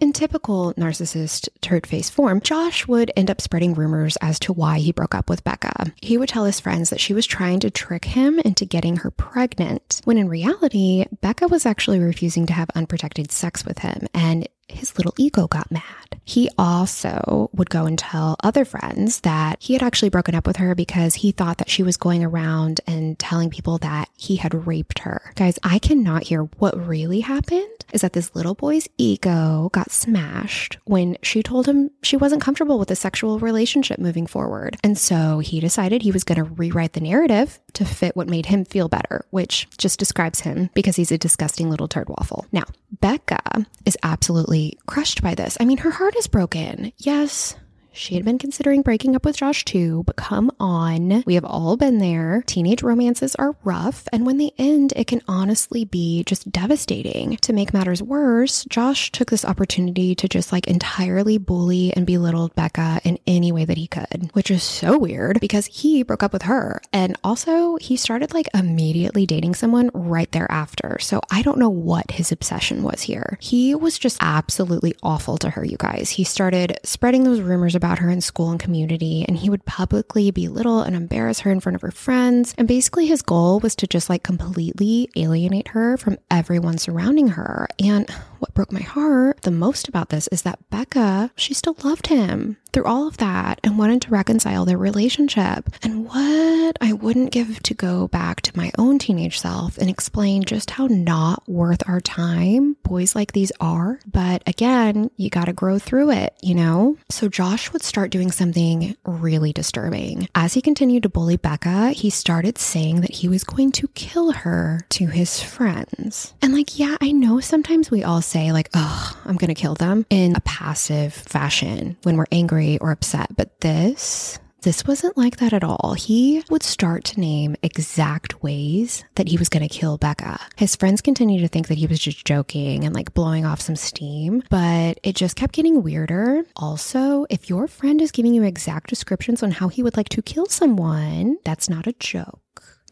in 0.00 0.12
typical 0.12 0.74
narcissist 0.74 1.48
turd 1.60 1.86
face 1.86 2.10
form, 2.10 2.40
Josh 2.40 2.86
would 2.86 3.10
end 3.16 3.30
up 3.30 3.40
spreading 3.40 3.74
rumors 3.74 4.16
as 4.20 4.38
to 4.40 4.52
why 4.52 4.75
he 4.78 4.92
broke 4.92 5.14
up 5.14 5.28
with 5.28 5.44
Becca. 5.44 5.92
He 6.00 6.16
would 6.16 6.28
tell 6.28 6.44
his 6.44 6.60
friends 6.60 6.90
that 6.90 7.00
she 7.00 7.14
was 7.14 7.26
trying 7.26 7.60
to 7.60 7.70
trick 7.70 8.04
him 8.04 8.38
into 8.38 8.64
getting 8.64 8.96
her 8.98 9.10
pregnant, 9.10 10.00
when 10.04 10.18
in 10.18 10.28
reality, 10.28 11.04
Becca 11.20 11.48
was 11.48 11.66
actually 11.66 11.98
refusing 11.98 12.46
to 12.46 12.52
have 12.52 12.70
unprotected 12.74 13.32
sex 13.32 13.64
with 13.64 13.78
him, 13.80 14.06
and 14.14 14.48
his 14.68 14.96
little 14.96 15.14
ego 15.16 15.46
got 15.46 15.70
mad. 15.70 16.05
He 16.26 16.50
also 16.58 17.50
would 17.52 17.70
go 17.70 17.86
and 17.86 17.96
tell 17.96 18.36
other 18.42 18.64
friends 18.64 19.20
that 19.20 19.62
he 19.62 19.72
had 19.74 19.82
actually 19.82 20.08
broken 20.10 20.34
up 20.34 20.46
with 20.46 20.56
her 20.56 20.74
because 20.74 21.14
he 21.14 21.30
thought 21.30 21.58
that 21.58 21.70
she 21.70 21.84
was 21.84 21.96
going 21.96 22.24
around 22.24 22.80
and 22.86 23.16
telling 23.18 23.48
people 23.48 23.78
that 23.78 24.10
he 24.16 24.36
had 24.36 24.66
raped 24.66 24.98
her. 24.98 25.32
Guys, 25.36 25.58
I 25.62 25.78
cannot 25.78 26.24
hear 26.24 26.42
what 26.58 26.86
really 26.86 27.20
happened 27.20 27.68
is 27.92 28.00
that 28.00 28.12
this 28.12 28.34
little 28.34 28.54
boy's 28.54 28.88
ego 28.98 29.70
got 29.72 29.92
smashed 29.92 30.78
when 30.84 31.16
she 31.22 31.44
told 31.44 31.66
him 31.66 31.90
she 32.02 32.16
wasn't 32.16 32.42
comfortable 32.42 32.80
with 32.80 32.90
a 32.90 32.96
sexual 32.96 33.38
relationship 33.38 34.00
moving 34.00 34.26
forward. 34.26 34.76
And 34.82 34.98
so 34.98 35.38
he 35.38 35.60
decided 35.60 36.02
he 36.02 36.10
was 36.10 36.24
going 36.24 36.36
to 36.36 36.44
rewrite 36.44 36.94
the 36.94 37.00
narrative 37.00 37.60
to 37.74 37.84
fit 37.84 38.16
what 38.16 38.28
made 38.28 38.46
him 38.46 38.64
feel 38.64 38.88
better, 38.88 39.24
which 39.30 39.68
just 39.78 40.00
describes 40.00 40.40
him 40.40 40.70
because 40.74 40.96
he's 40.96 41.12
a 41.12 41.18
disgusting 41.18 41.70
little 41.70 41.86
turd 41.86 42.08
waffle. 42.08 42.46
Now, 42.50 42.64
Becca 43.00 43.66
is 43.84 43.96
absolutely 44.02 44.76
crushed 44.86 45.22
by 45.22 45.36
this. 45.36 45.56
I 45.60 45.64
mean, 45.64 45.78
her 45.78 45.90
heart 45.90 46.15
is 46.16 46.26
broken. 46.26 46.92
Yes, 46.98 47.56
she 47.96 48.14
had 48.14 48.24
been 48.24 48.38
considering 48.38 48.82
breaking 48.82 49.16
up 49.16 49.24
with 49.24 49.38
Josh 49.38 49.64
too, 49.64 50.02
but 50.04 50.16
come 50.16 50.50
on. 50.60 51.24
We 51.26 51.34
have 51.34 51.44
all 51.44 51.76
been 51.76 51.98
there. 51.98 52.44
Teenage 52.46 52.82
romances 52.82 53.34
are 53.36 53.56
rough, 53.64 54.06
and 54.12 54.26
when 54.26 54.36
they 54.36 54.52
end, 54.58 54.92
it 54.96 55.06
can 55.06 55.22
honestly 55.26 55.84
be 55.84 56.22
just 56.24 56.52
devastating. 56.52 57.38
To 57.38 57.52
make 57.52 57.72
matters 57.72 58.02
worse, 58.02 58.64
Josh 58.66 59.10
took 59.10 59.30
this 59.30 59.44
opportunity 59.44 60.14
to 60.14 60.28
just 60.28 60.52
like 60.52 60.66
entirely 60.66 61.38
bully 61.38 61.92
and 61.94 62.06
belittle 62.06 62.48
Becca 62.54 63.00
in 63.02 63.18
any 63.26 63.50
way 63.50 63.64
that 63.64 63.78
he 63.78 63.86
could, 63.86 64.30
which 64.34 64.50
is 64.50 64.62
so 64.62 64.98
weird 64.98 65.40
because 65.40 65.66
he 65.66 66.02
broke 66.02 66.22
up 66.22 66.32
with 66.32 66.42
her. 66.42 66.82
And 66.92 67.16
also, 67.24 67.76
he 67.76 67.96
started 67.96 68.34
like 68.34 68.48
immediately 68.52 69.24
dating 69.24 69.54
someone 69.54 69.90
right 69.94 70.30
thereafter. 70.32 70.98
So 71.00 71.20
I 71.30 71.40
don't 71.42 71.58
know 71.58 71.70
what 71.70 72.10
his 72.10 72.30
obsession 72.30 72.82
was 72.82 73.02
here. 73.02 73.38
He 73.40 73.74
was 73.74 73.98
just 73.98 74.18
absolutely 74.20 74.94
awful 75.02 75.38
to 75.38 75.50
her, 75.50 75.64
you 75.64 75.78
guys. 75.78 76.10
He 76.10 76.24
started 76.24 76.78
spreading 76.82 77.24
those 77.24 77.40
rumors 77.40 77.74
about 77.74 77.85
her 77.94 78.10
in 78.10 78.20
school 78.20 78.50
and 78.50 78.60
community, 78.60 79.24
and 79.26 79.36
he 79.36 79.50
would 79.50 79.64
publicly 79.64 80.30
belittle 80.30 80.80
and 80.80 80.94
embarrass 80.94 81.40
her 81.40 81.50
in 81.50 81.60
front 81.60 81.76
of 81.76 81.82
her 81.82 81.90
friends. 81.90 82.54
And 82.58 82.68
basically, 82.68 83.06
his 83.06 83.22
goal 83.22 83.60
was 83.60 83.74
to 83.76 83.86
just 83.86 84.10
like 84.10 84.22
completely 84.22 85.08
alienate 85.16 85.68
her 85.68 85.96
from 85.96 86.18
everyone 86.30 86.78
surrounding 86.78 87.28
her. 87.28 87.68
And 87.78 88.08
what 88.38 88.54
broke 88.54 88.72
my 88.72 88.82
heart 88.82 89.42
the 89.42 89.50
most 89.50 89.88
about 89.88 90.10
this 90.10 90.28
is 90.28 90.42
that 90.42 90.58
Becca, 90.70 91.30
she 91.36 91.54
still 91.54 91.76
loved 91.82 92.08
him 92.08 92.56
through 92.76 92.84
all 92.84 93.08
of 93.08 93.16
that 93.16 93.58
and 93.64 93.78
wanted 93.78 94.02
to 94.02 94.10
reconcile 94.10 94.66
their 94.66 94.76
relationship. 94.76 95.66
And 95.82 96.04
what 96.04 96.76
I 96.82 96.92
wouldn't 96.92 97.32
give 97.32 97.62
to 97.62 97.72
go 97.72 98.06
back 98.08 98.42
to 98.42 98.54
my 98.54 98.70
own 98.76 98.98
teenage 98.98 99.40
self 99.40 99.78
and 99.78 99.88
explain 99.88 100.44
just 100.44 100.72
how 100.72 100.86
not 100.86 101.42
worth 101.48 101.88
our 101.88 102.02
time 102.02 102.76
boys 102.82 103.14
like 103.14 103.32
these 103.32 103.50
are. 103.60 103.98
But 104.06 104.42
again, 104.46 105.10
you 105.16 105.30
got 105.30 105.46
to 105.46 105.54
grow 105.54 105.78
through 105.78 106.10
it, 106.10 106.36
you 106.42 106.54
know? 106.54 106.98
So 107.08 107.30
Josh 107.30 107.72
would 107.72 107.82
start 107.82 108.10
doing 108.10 108.30
something 108.30 108.94
really 109.06 109.54
disturbing. 109.54 110.28
As 110.34 110.52
he 110.52 110.60
continued 110.60 111.04
to 111.04 111.08
bully 111.08 111.38
Becca, 111.38 111.92
he 111.92 112.10
started 112.10 112.58
saying 112.58 113.00
that 113.00 113.10
he 113.10 113.28
was 113.28 113.42
going 113.42 113.72
to 113.72 113.88
kill 113.88 114.32
her 114.32 114.84
to 114.90 115.06
his 115.06 115.42
friends. 115.42 116.34
And 116.42 116.52
like, 116.52 116.78
yeah, 116.78 116.98
I 117.00 117.12
know 117.12 117.40
sometimes 117.40 117.90
we 117.90 118.04
all 118.04 118.20
say, 118.20 118.52
like, 118.52 118.68
oh, 118.74 119.18
I'm 119.24 119.36
going 119.36 119.48
to 119.48 119.60
kill 119.60 119.74
them 119.74 120.04
in 120.10 120.36
a 120.36 120.40
passive 120.40 121.14
fashion 121.14 121.96
when 122.02 122.18
we're 122.18 122.26
angry 122.30 122.65
or 122.80 122.90
upset. 122.90 123.36
But 123.36 123.60
this, 123.60 124.38
this 124.62 124.84
wasn't 124.84 125.16
like 125.16 125.36
that 125.36 125.52
at 125.52 125.62
all. 125.62 125.94
He 125.96 126.42
would 126.50 126.62
start 126.64 127.04
to 127.04 127.20
name 127.20 127.54
exact 127.62 128.42
ways 128.42 129.04
that 129.14 129.28
he 129.28 129.36
was 129.36 129.48
going 129.48 129.66
to 129.66 129.72
kill 129.72 129.96
Becca. 129.96 130.40
His 130.56 130.74
friends 130.74 131.00
continued 131.00 131.42
to 131.42 131.48
think 131.48 131.68
that 131.68 131.78
he 131.78 131.86
was 131.86 132.00
just 132.00 132.24
joking 132.24 132.84
and 132.84 132.94
like 132.94 133.14
blowing 133.14 133.46
off 133.46 133.60
some 133.60 133.76
steam, 133.76 134.42
but 134.50 134.98
it 135.04 135.14
just 135.14 135.36
kept 135.36 135.54
getting 135.54 135.82
weirder. 135.82 136.42
Also, 136.56 137.26
if 137.30 137.48
your 137.48 137.68
friend 137.68 138.02
is 138.02 138.10
giving 138.10 138.34
you 138.34 138.42
exact 138.42 138.90
descriptions 138.90 139.42
on 139.42 139.52
how 139.52 139.68
he 139.68 139.82
would 139.82 139.96
like 139.96 140.08
to 140.08 140.22
kill 140.22 140.46
someone, 140.46 141.36
that's 141.44 141.68
not 141.68 141.86
a 141.86 141.92
joke 141.92 142.40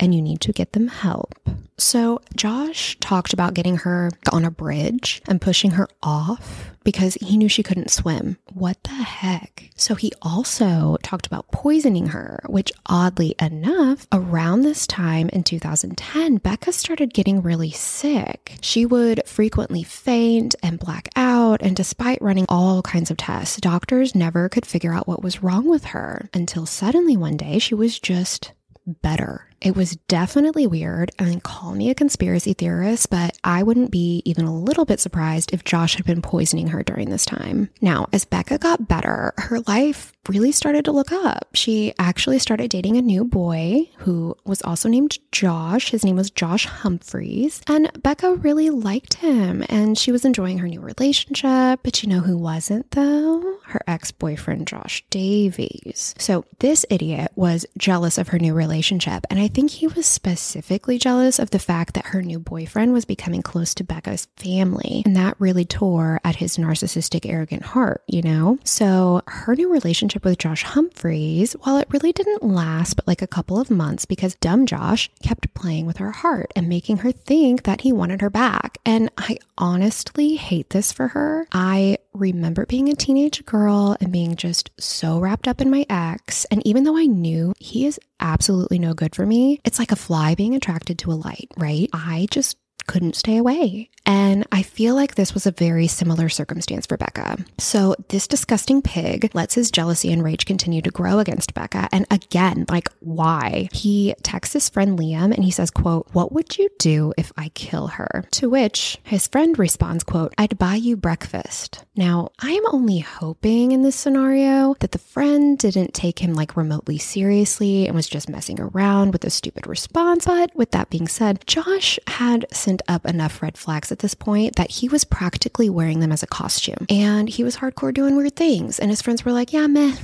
and 0.00 0.14
you 0.14 0.22
need 0.22 0.40
to 0.42 0.52
get 0.52 0.72
them 0.72 0.88
help. 0.88 1.34
So, 1.76 2.20
Josh 2.36 2.96
talked 3.00 3.32
about 3.32 3.54
getting 3.54 3.78
her 3.78 4.10
on 4.30 4.44
a 4.44 4.50
bridge 4.50 5.20
and 5.26 5.40
pushing 5.40 5.72
her 5.72 5.88
off 6.04 6.70
because 6.84 7.14
he 7.14 7.36
knew 7.36 7.48
she 7.48 7.64
couldn't 7.64 7.90
swim. 7.90 8.38
What 8.52 8.80
the 8.84 8.90
heck? 8.90 9.70
So, 9.74 9.96
he 9.96 10.12
also 10.22 10.98
talked 11.02 11.26
about 11.26 11.50
poisoning 11.50 12.08
her, 12.08 12.44
which 12.46 12.70
oddly 12.86 13.34
enough, 13.40 14.06
around 14.12 14.62
this 14.62 14.86
time 14.86 15.28
in 15.30 15.42
2010, 15.42 16.36
Becca 16.36 16.72
started 16.72 17.12
getting 17.12 17.42
really 17.42 17.72
sick. 17.72 18.56
She 18.60 18.86
would 18.86 19.26
frequently 19.26 19.82
faint 19.82 20.54
and 20.62 20.78
black 20.78 21.08
out, 21.16 21.60
and 21.60 21.74
despite 21.74 22.22
running 22.22 22.46
all 22.48 22.82
kinds 22.82 23.10
of 23.10 23.16
tests, 23.16 23.56
doctors 23.56 24.14
never 24.14 24.48
could 24.48 24.64
figure 24.64 24.94
out 24.94 25.08
what 25.08 25.24
was 25.24 25.42
wrong 25.42 25.68
with 25.68 25.86
her 25.86 26.28
until 26.32 26.66
suddenly 26.66 27.16
one 27.16 27.36
day 27.36 27.58
she 27.58 27.74
was 27.74 27.98
just 27.98 28.52
better. 28.86 29.48
It 29.60 29.74
was 29.74 29.96
definitely 30.08 30.66
weird. 30.66 31.10
and 31.18 31.42
call 31.42 31.74
me 31.74 31.90
a 31.90 31.94
conspiracy 31.94 32.52
theorist, 32.52 33.08
but 33.10 33.38
I 33.42 33.62
wouldn't 33.62 33.90
be 33.90 34.22
even 34.24 34.44
a 34.44 34.54
little 34.54 34.84
bit 34.84 35.00
surprised 35.00 35.52
if 35.52 35.64
Josh 35.64 35.96
had 35.96 36.04
been 36.04 36.20
poisoning 36.20 36.68
her 36.68 36.82
during 36.82 37.08
this 37.08 37.24
time. 37.24 37.70
Now, 37.80 38.06
as 38.12 38.24
Becca 38.24 38.58
got 38.58 38.88
better, 38.88 39.32
her 39.38 39.60
life 39.60 40.12
really 40.28 40.52
started 40.52 40.84
to 40.84 40.92
look 40.92 41.12
up. 41.12 41.48
She 41.54 41.94
actually 41.98 42.38
started 42.38 42.70
dating 42.70 42.96
a 42.96 43.02
new 43.02 43.24
boy 43.24 43.88
who 43.98 44.36
was 44.44 44.62
also 44.62 44.88
named 44.88 45.18
Josh. 45.32 45.90
His 45.90 46.04
name 46.04 46.16
was 46.16 46.30
Josh 46.30 46.66
Humphreys. 46.66 47.62
And 47.66 47.90
Becca 48.02 48.34
really 48.36 48.70
liked 48.70 49.14
him 49.14 49.64
and 49.68 49.96
she 49.98 50.12
was 50.12 50.24
enjoying 50.24 50.58
her 50.58 50.68
new 50.68 50.80
relationship. 50.80 51.80
But 51.82 52.02
you 52.02 52.08
know 52.08 52.20
who 52.20 52.36
wasn't, 52.36 52.90
though? 52.90 53.53
Her 53.74 53.82
ex 53.88 54.12
boyfriend, 54.12 54.68
Josh 54.68 55.04
Davies. 55.10 56.14
So 56.16 56.44
this 56.60 56.86
idiot 56.90 57.32
was 57.34 57.66
jealous 57.76 58.18
of 58.18 58.28
her 58.28 58.38
new 58.38 58.54
relationship. 58.54 59.26
And 59.28 59.40
I 59.40 59.48
think 59.48 59.72
he 59.72 59.88
was 59.88 60.06
specifically 60.06 60.96
jealous 60.96 61.40
of 61.40 61.50
the 61.50 61.58
fact 61.58 61.94
that 61.94 62.06
her 62.06 62.22
new 62.22 62.38
boyfriend 62.38 62.92
was 62.92 63.04
becoming 63.04 63.42
close 63.42 63.74
to 63.74 63.82
Becca's 63.82 64.28
family. 64.36 65.02
And 65.04 65.16
that 65.16 65.34
really 65.40 65.64
tore 65.64 66.20
at 66.22 66.36
his 66.36 66.56
narcissistic, 66.56 67.28
arrogant 67.28 67.64
heart, 67.64 68.04
you 68.06 68.22
know? 68.22 68.60
So 68.62 69.22
her 69.26 69.56
new 69.56 69.72
relationship 69.72 70.24
with 70.24 70.38
Josh 70.38 70.62
Humphreys, 70.62 71.54
while 71.54 71.78
it 71.78 71.88
really 71.90 72.12
didn't 72.12 72.44
last 72.44 72.94
but 72.94 73.08
like 73.08 73.22
a 73.22 73.26
couple 73.26 73.58
of 73.58 73.72
months 73.72 74.04
because 74.04 74.36
dumb 74.36 74.66
Josh 74.66 75.10
kept 75.20 75.52
playing 75.54 75.84
with 75.84 75.96
her 75.96 76.12
heart 76.12 76.52
and 76.54 76.68
making 76.68 76.98
her 76.98 77.10
think 77.10 77.64
that 77.64 77.80
he 77.80 77.92
wanted 77.92 78.20
her 78.20 78.30
back. 78.30 78.78
And 78.86 79.10
I 79.18 79.38
honestly 79.58 80.36
hate 80.36 80.70
this 80.70 80.92
for 80.92 81.08
her. 81.08 81.48
I 81.50 81.98
remember 82.14 82.64
being 82.66 82.88
a 82.88 82.94
teenage 82.94 83.44
girl 83.44 83.96
and 84.00 84.12
being 84.12 84.36
just 84.36 84.70
so 84.78 85.18
wrapped 85.18 85.48
up 85.48 85.60
in 85.60 85.70
my 85.70 85.84
ex. 85.90 86.44
And 86.46 86.66
even 86.66 86.84
though 86.84 86.96
I 86.96 87.06
knew 87.06 87.54
he 87.58 87.86
is 87.86 88.00
absolutely 88.20 88.78
no 88.78 88.94
good 88.94 89.14
for 89.14 89.26
me, 89.26 89.60
it's 89.64 89.78
like 89.78 89.92
a 89.92 89.96
fly 89.96 90.34
being 90.34 90.54
attracted 90.54 90.98
to 91.00 91.12
a 91.12 91.14
light, 91.14 91.50
right? 91.56 91.88
I 91.92 92.26
just 92.30 92.56
couldn't 92.86 93.16
stay 93.16 93.36
away. 93.36 93.90
And 94.06 94.46
I 94.52 94.62
feel 94.62 94.94
like 94.94 95.14
this 95.14 95.32
was 95.32 95.46
a 95.46 95.50
very 95.50 95.86
similar 95.86 96.28
circumstance 96.28 96.86
for 96.86 96.96
Becca. 96.96 97.38
So, 97.58 97.96
this 98.08 98.26
disgusting 98.26 98.82
pig 98.82 99.30
lets 99.34 99.54
his 99.54 99.70
jealousy 99.70 100.12
and 100.12 100.22
rage 100.22 100.44
continue 100.44 100.82
to 100.82 100.90
grow 100.90 101.18
against 101.18 101.54
Becca. 101.54 101.88
And 101.90 102.06
again, 102.10 102.66
like, 102.68 102.90
why? 103.00 103.68
He 103.72 104.14
texts 104.22 104.52
his 104.52 104.68
friend 104.68 104.98
Liam 104.98 105.34
and 105.34 105.42
he 105.42 105.50
says, 105.50 105.70
quote, 105.70 106.06
What 106.12 106.32
would 106.32 106.58
you 106.58 106.68
do 106.78 107.14
if 107.16 107.32
I 107.36 107.48
kill 107.50 107.86
her? 107.88 108.26
To 108.32 108.50
which 108.50 108.98
his 109.04 109.26
friend 109.26 109.58
responds, 109.58 110.04
quote, 110.04 110.34
I'd 110.36 110.58
buy 110.58 110.74
you 110.74 110.96
breakfast. 110.96 111.84
Now, 111.96 112.30
I'm 112.40 112.62
only 112.74 112.98
hoping 112.98 113.72
in 113.72 113.82
this 113.82 113.96
scenario 113.96 114.74
that 114.80 114.92
the 114.92 114.98
friend 114.98 115.56
didn't 115.58 115.94
take 115.94 116.18
him 116.18 116.34
like 116.34 116.56
remotely 116.56 116.98
seriously 116.98 117.86
and 117.86 117.94
was 117.94 118.08
just 118.08 118.28
messing 118.28 118.60
around 118.60 119.12
with 119.12 119.24
a 119.24 119.30
stupid 119.30 119.66
response. 119.66 120.26
But 120.26 120.54
with 120.54 120.72
that 120.72 120.90
being 120.90 121.08
said, 121.08 121.44
Josh 121.46 121.98
had 122.06 122.46
up 122.88 123.06
enough 123.06 123.42
red 123.42 123.56
flags 123.56 123.92
at 123.92 124.00
this 124.00 124.14
point 124.14 124.56
that 124.56 124.70
he 124.70 124.88
was 124.88 125.04
practically 125.04 125.70
wearing 125.70 126.00
them 126.00 126.12
as 126.12 126.22
a 126.22 126.26
costume. 126.26 126.86
And 126.88 127.28
he 127.28 127.44
was 127.44 127.56
hardcore 127.56 127.94
doing 127.94 128.16
weird 128.16 128.36
things. 128.36 128.78
And 128.78 128.90
his 128.90 129.02
friends 129.02 129.24
were 129.24 129.32
like, 129.32 129.52
yeah, 129.52 129.66
meh. 129.66 129.96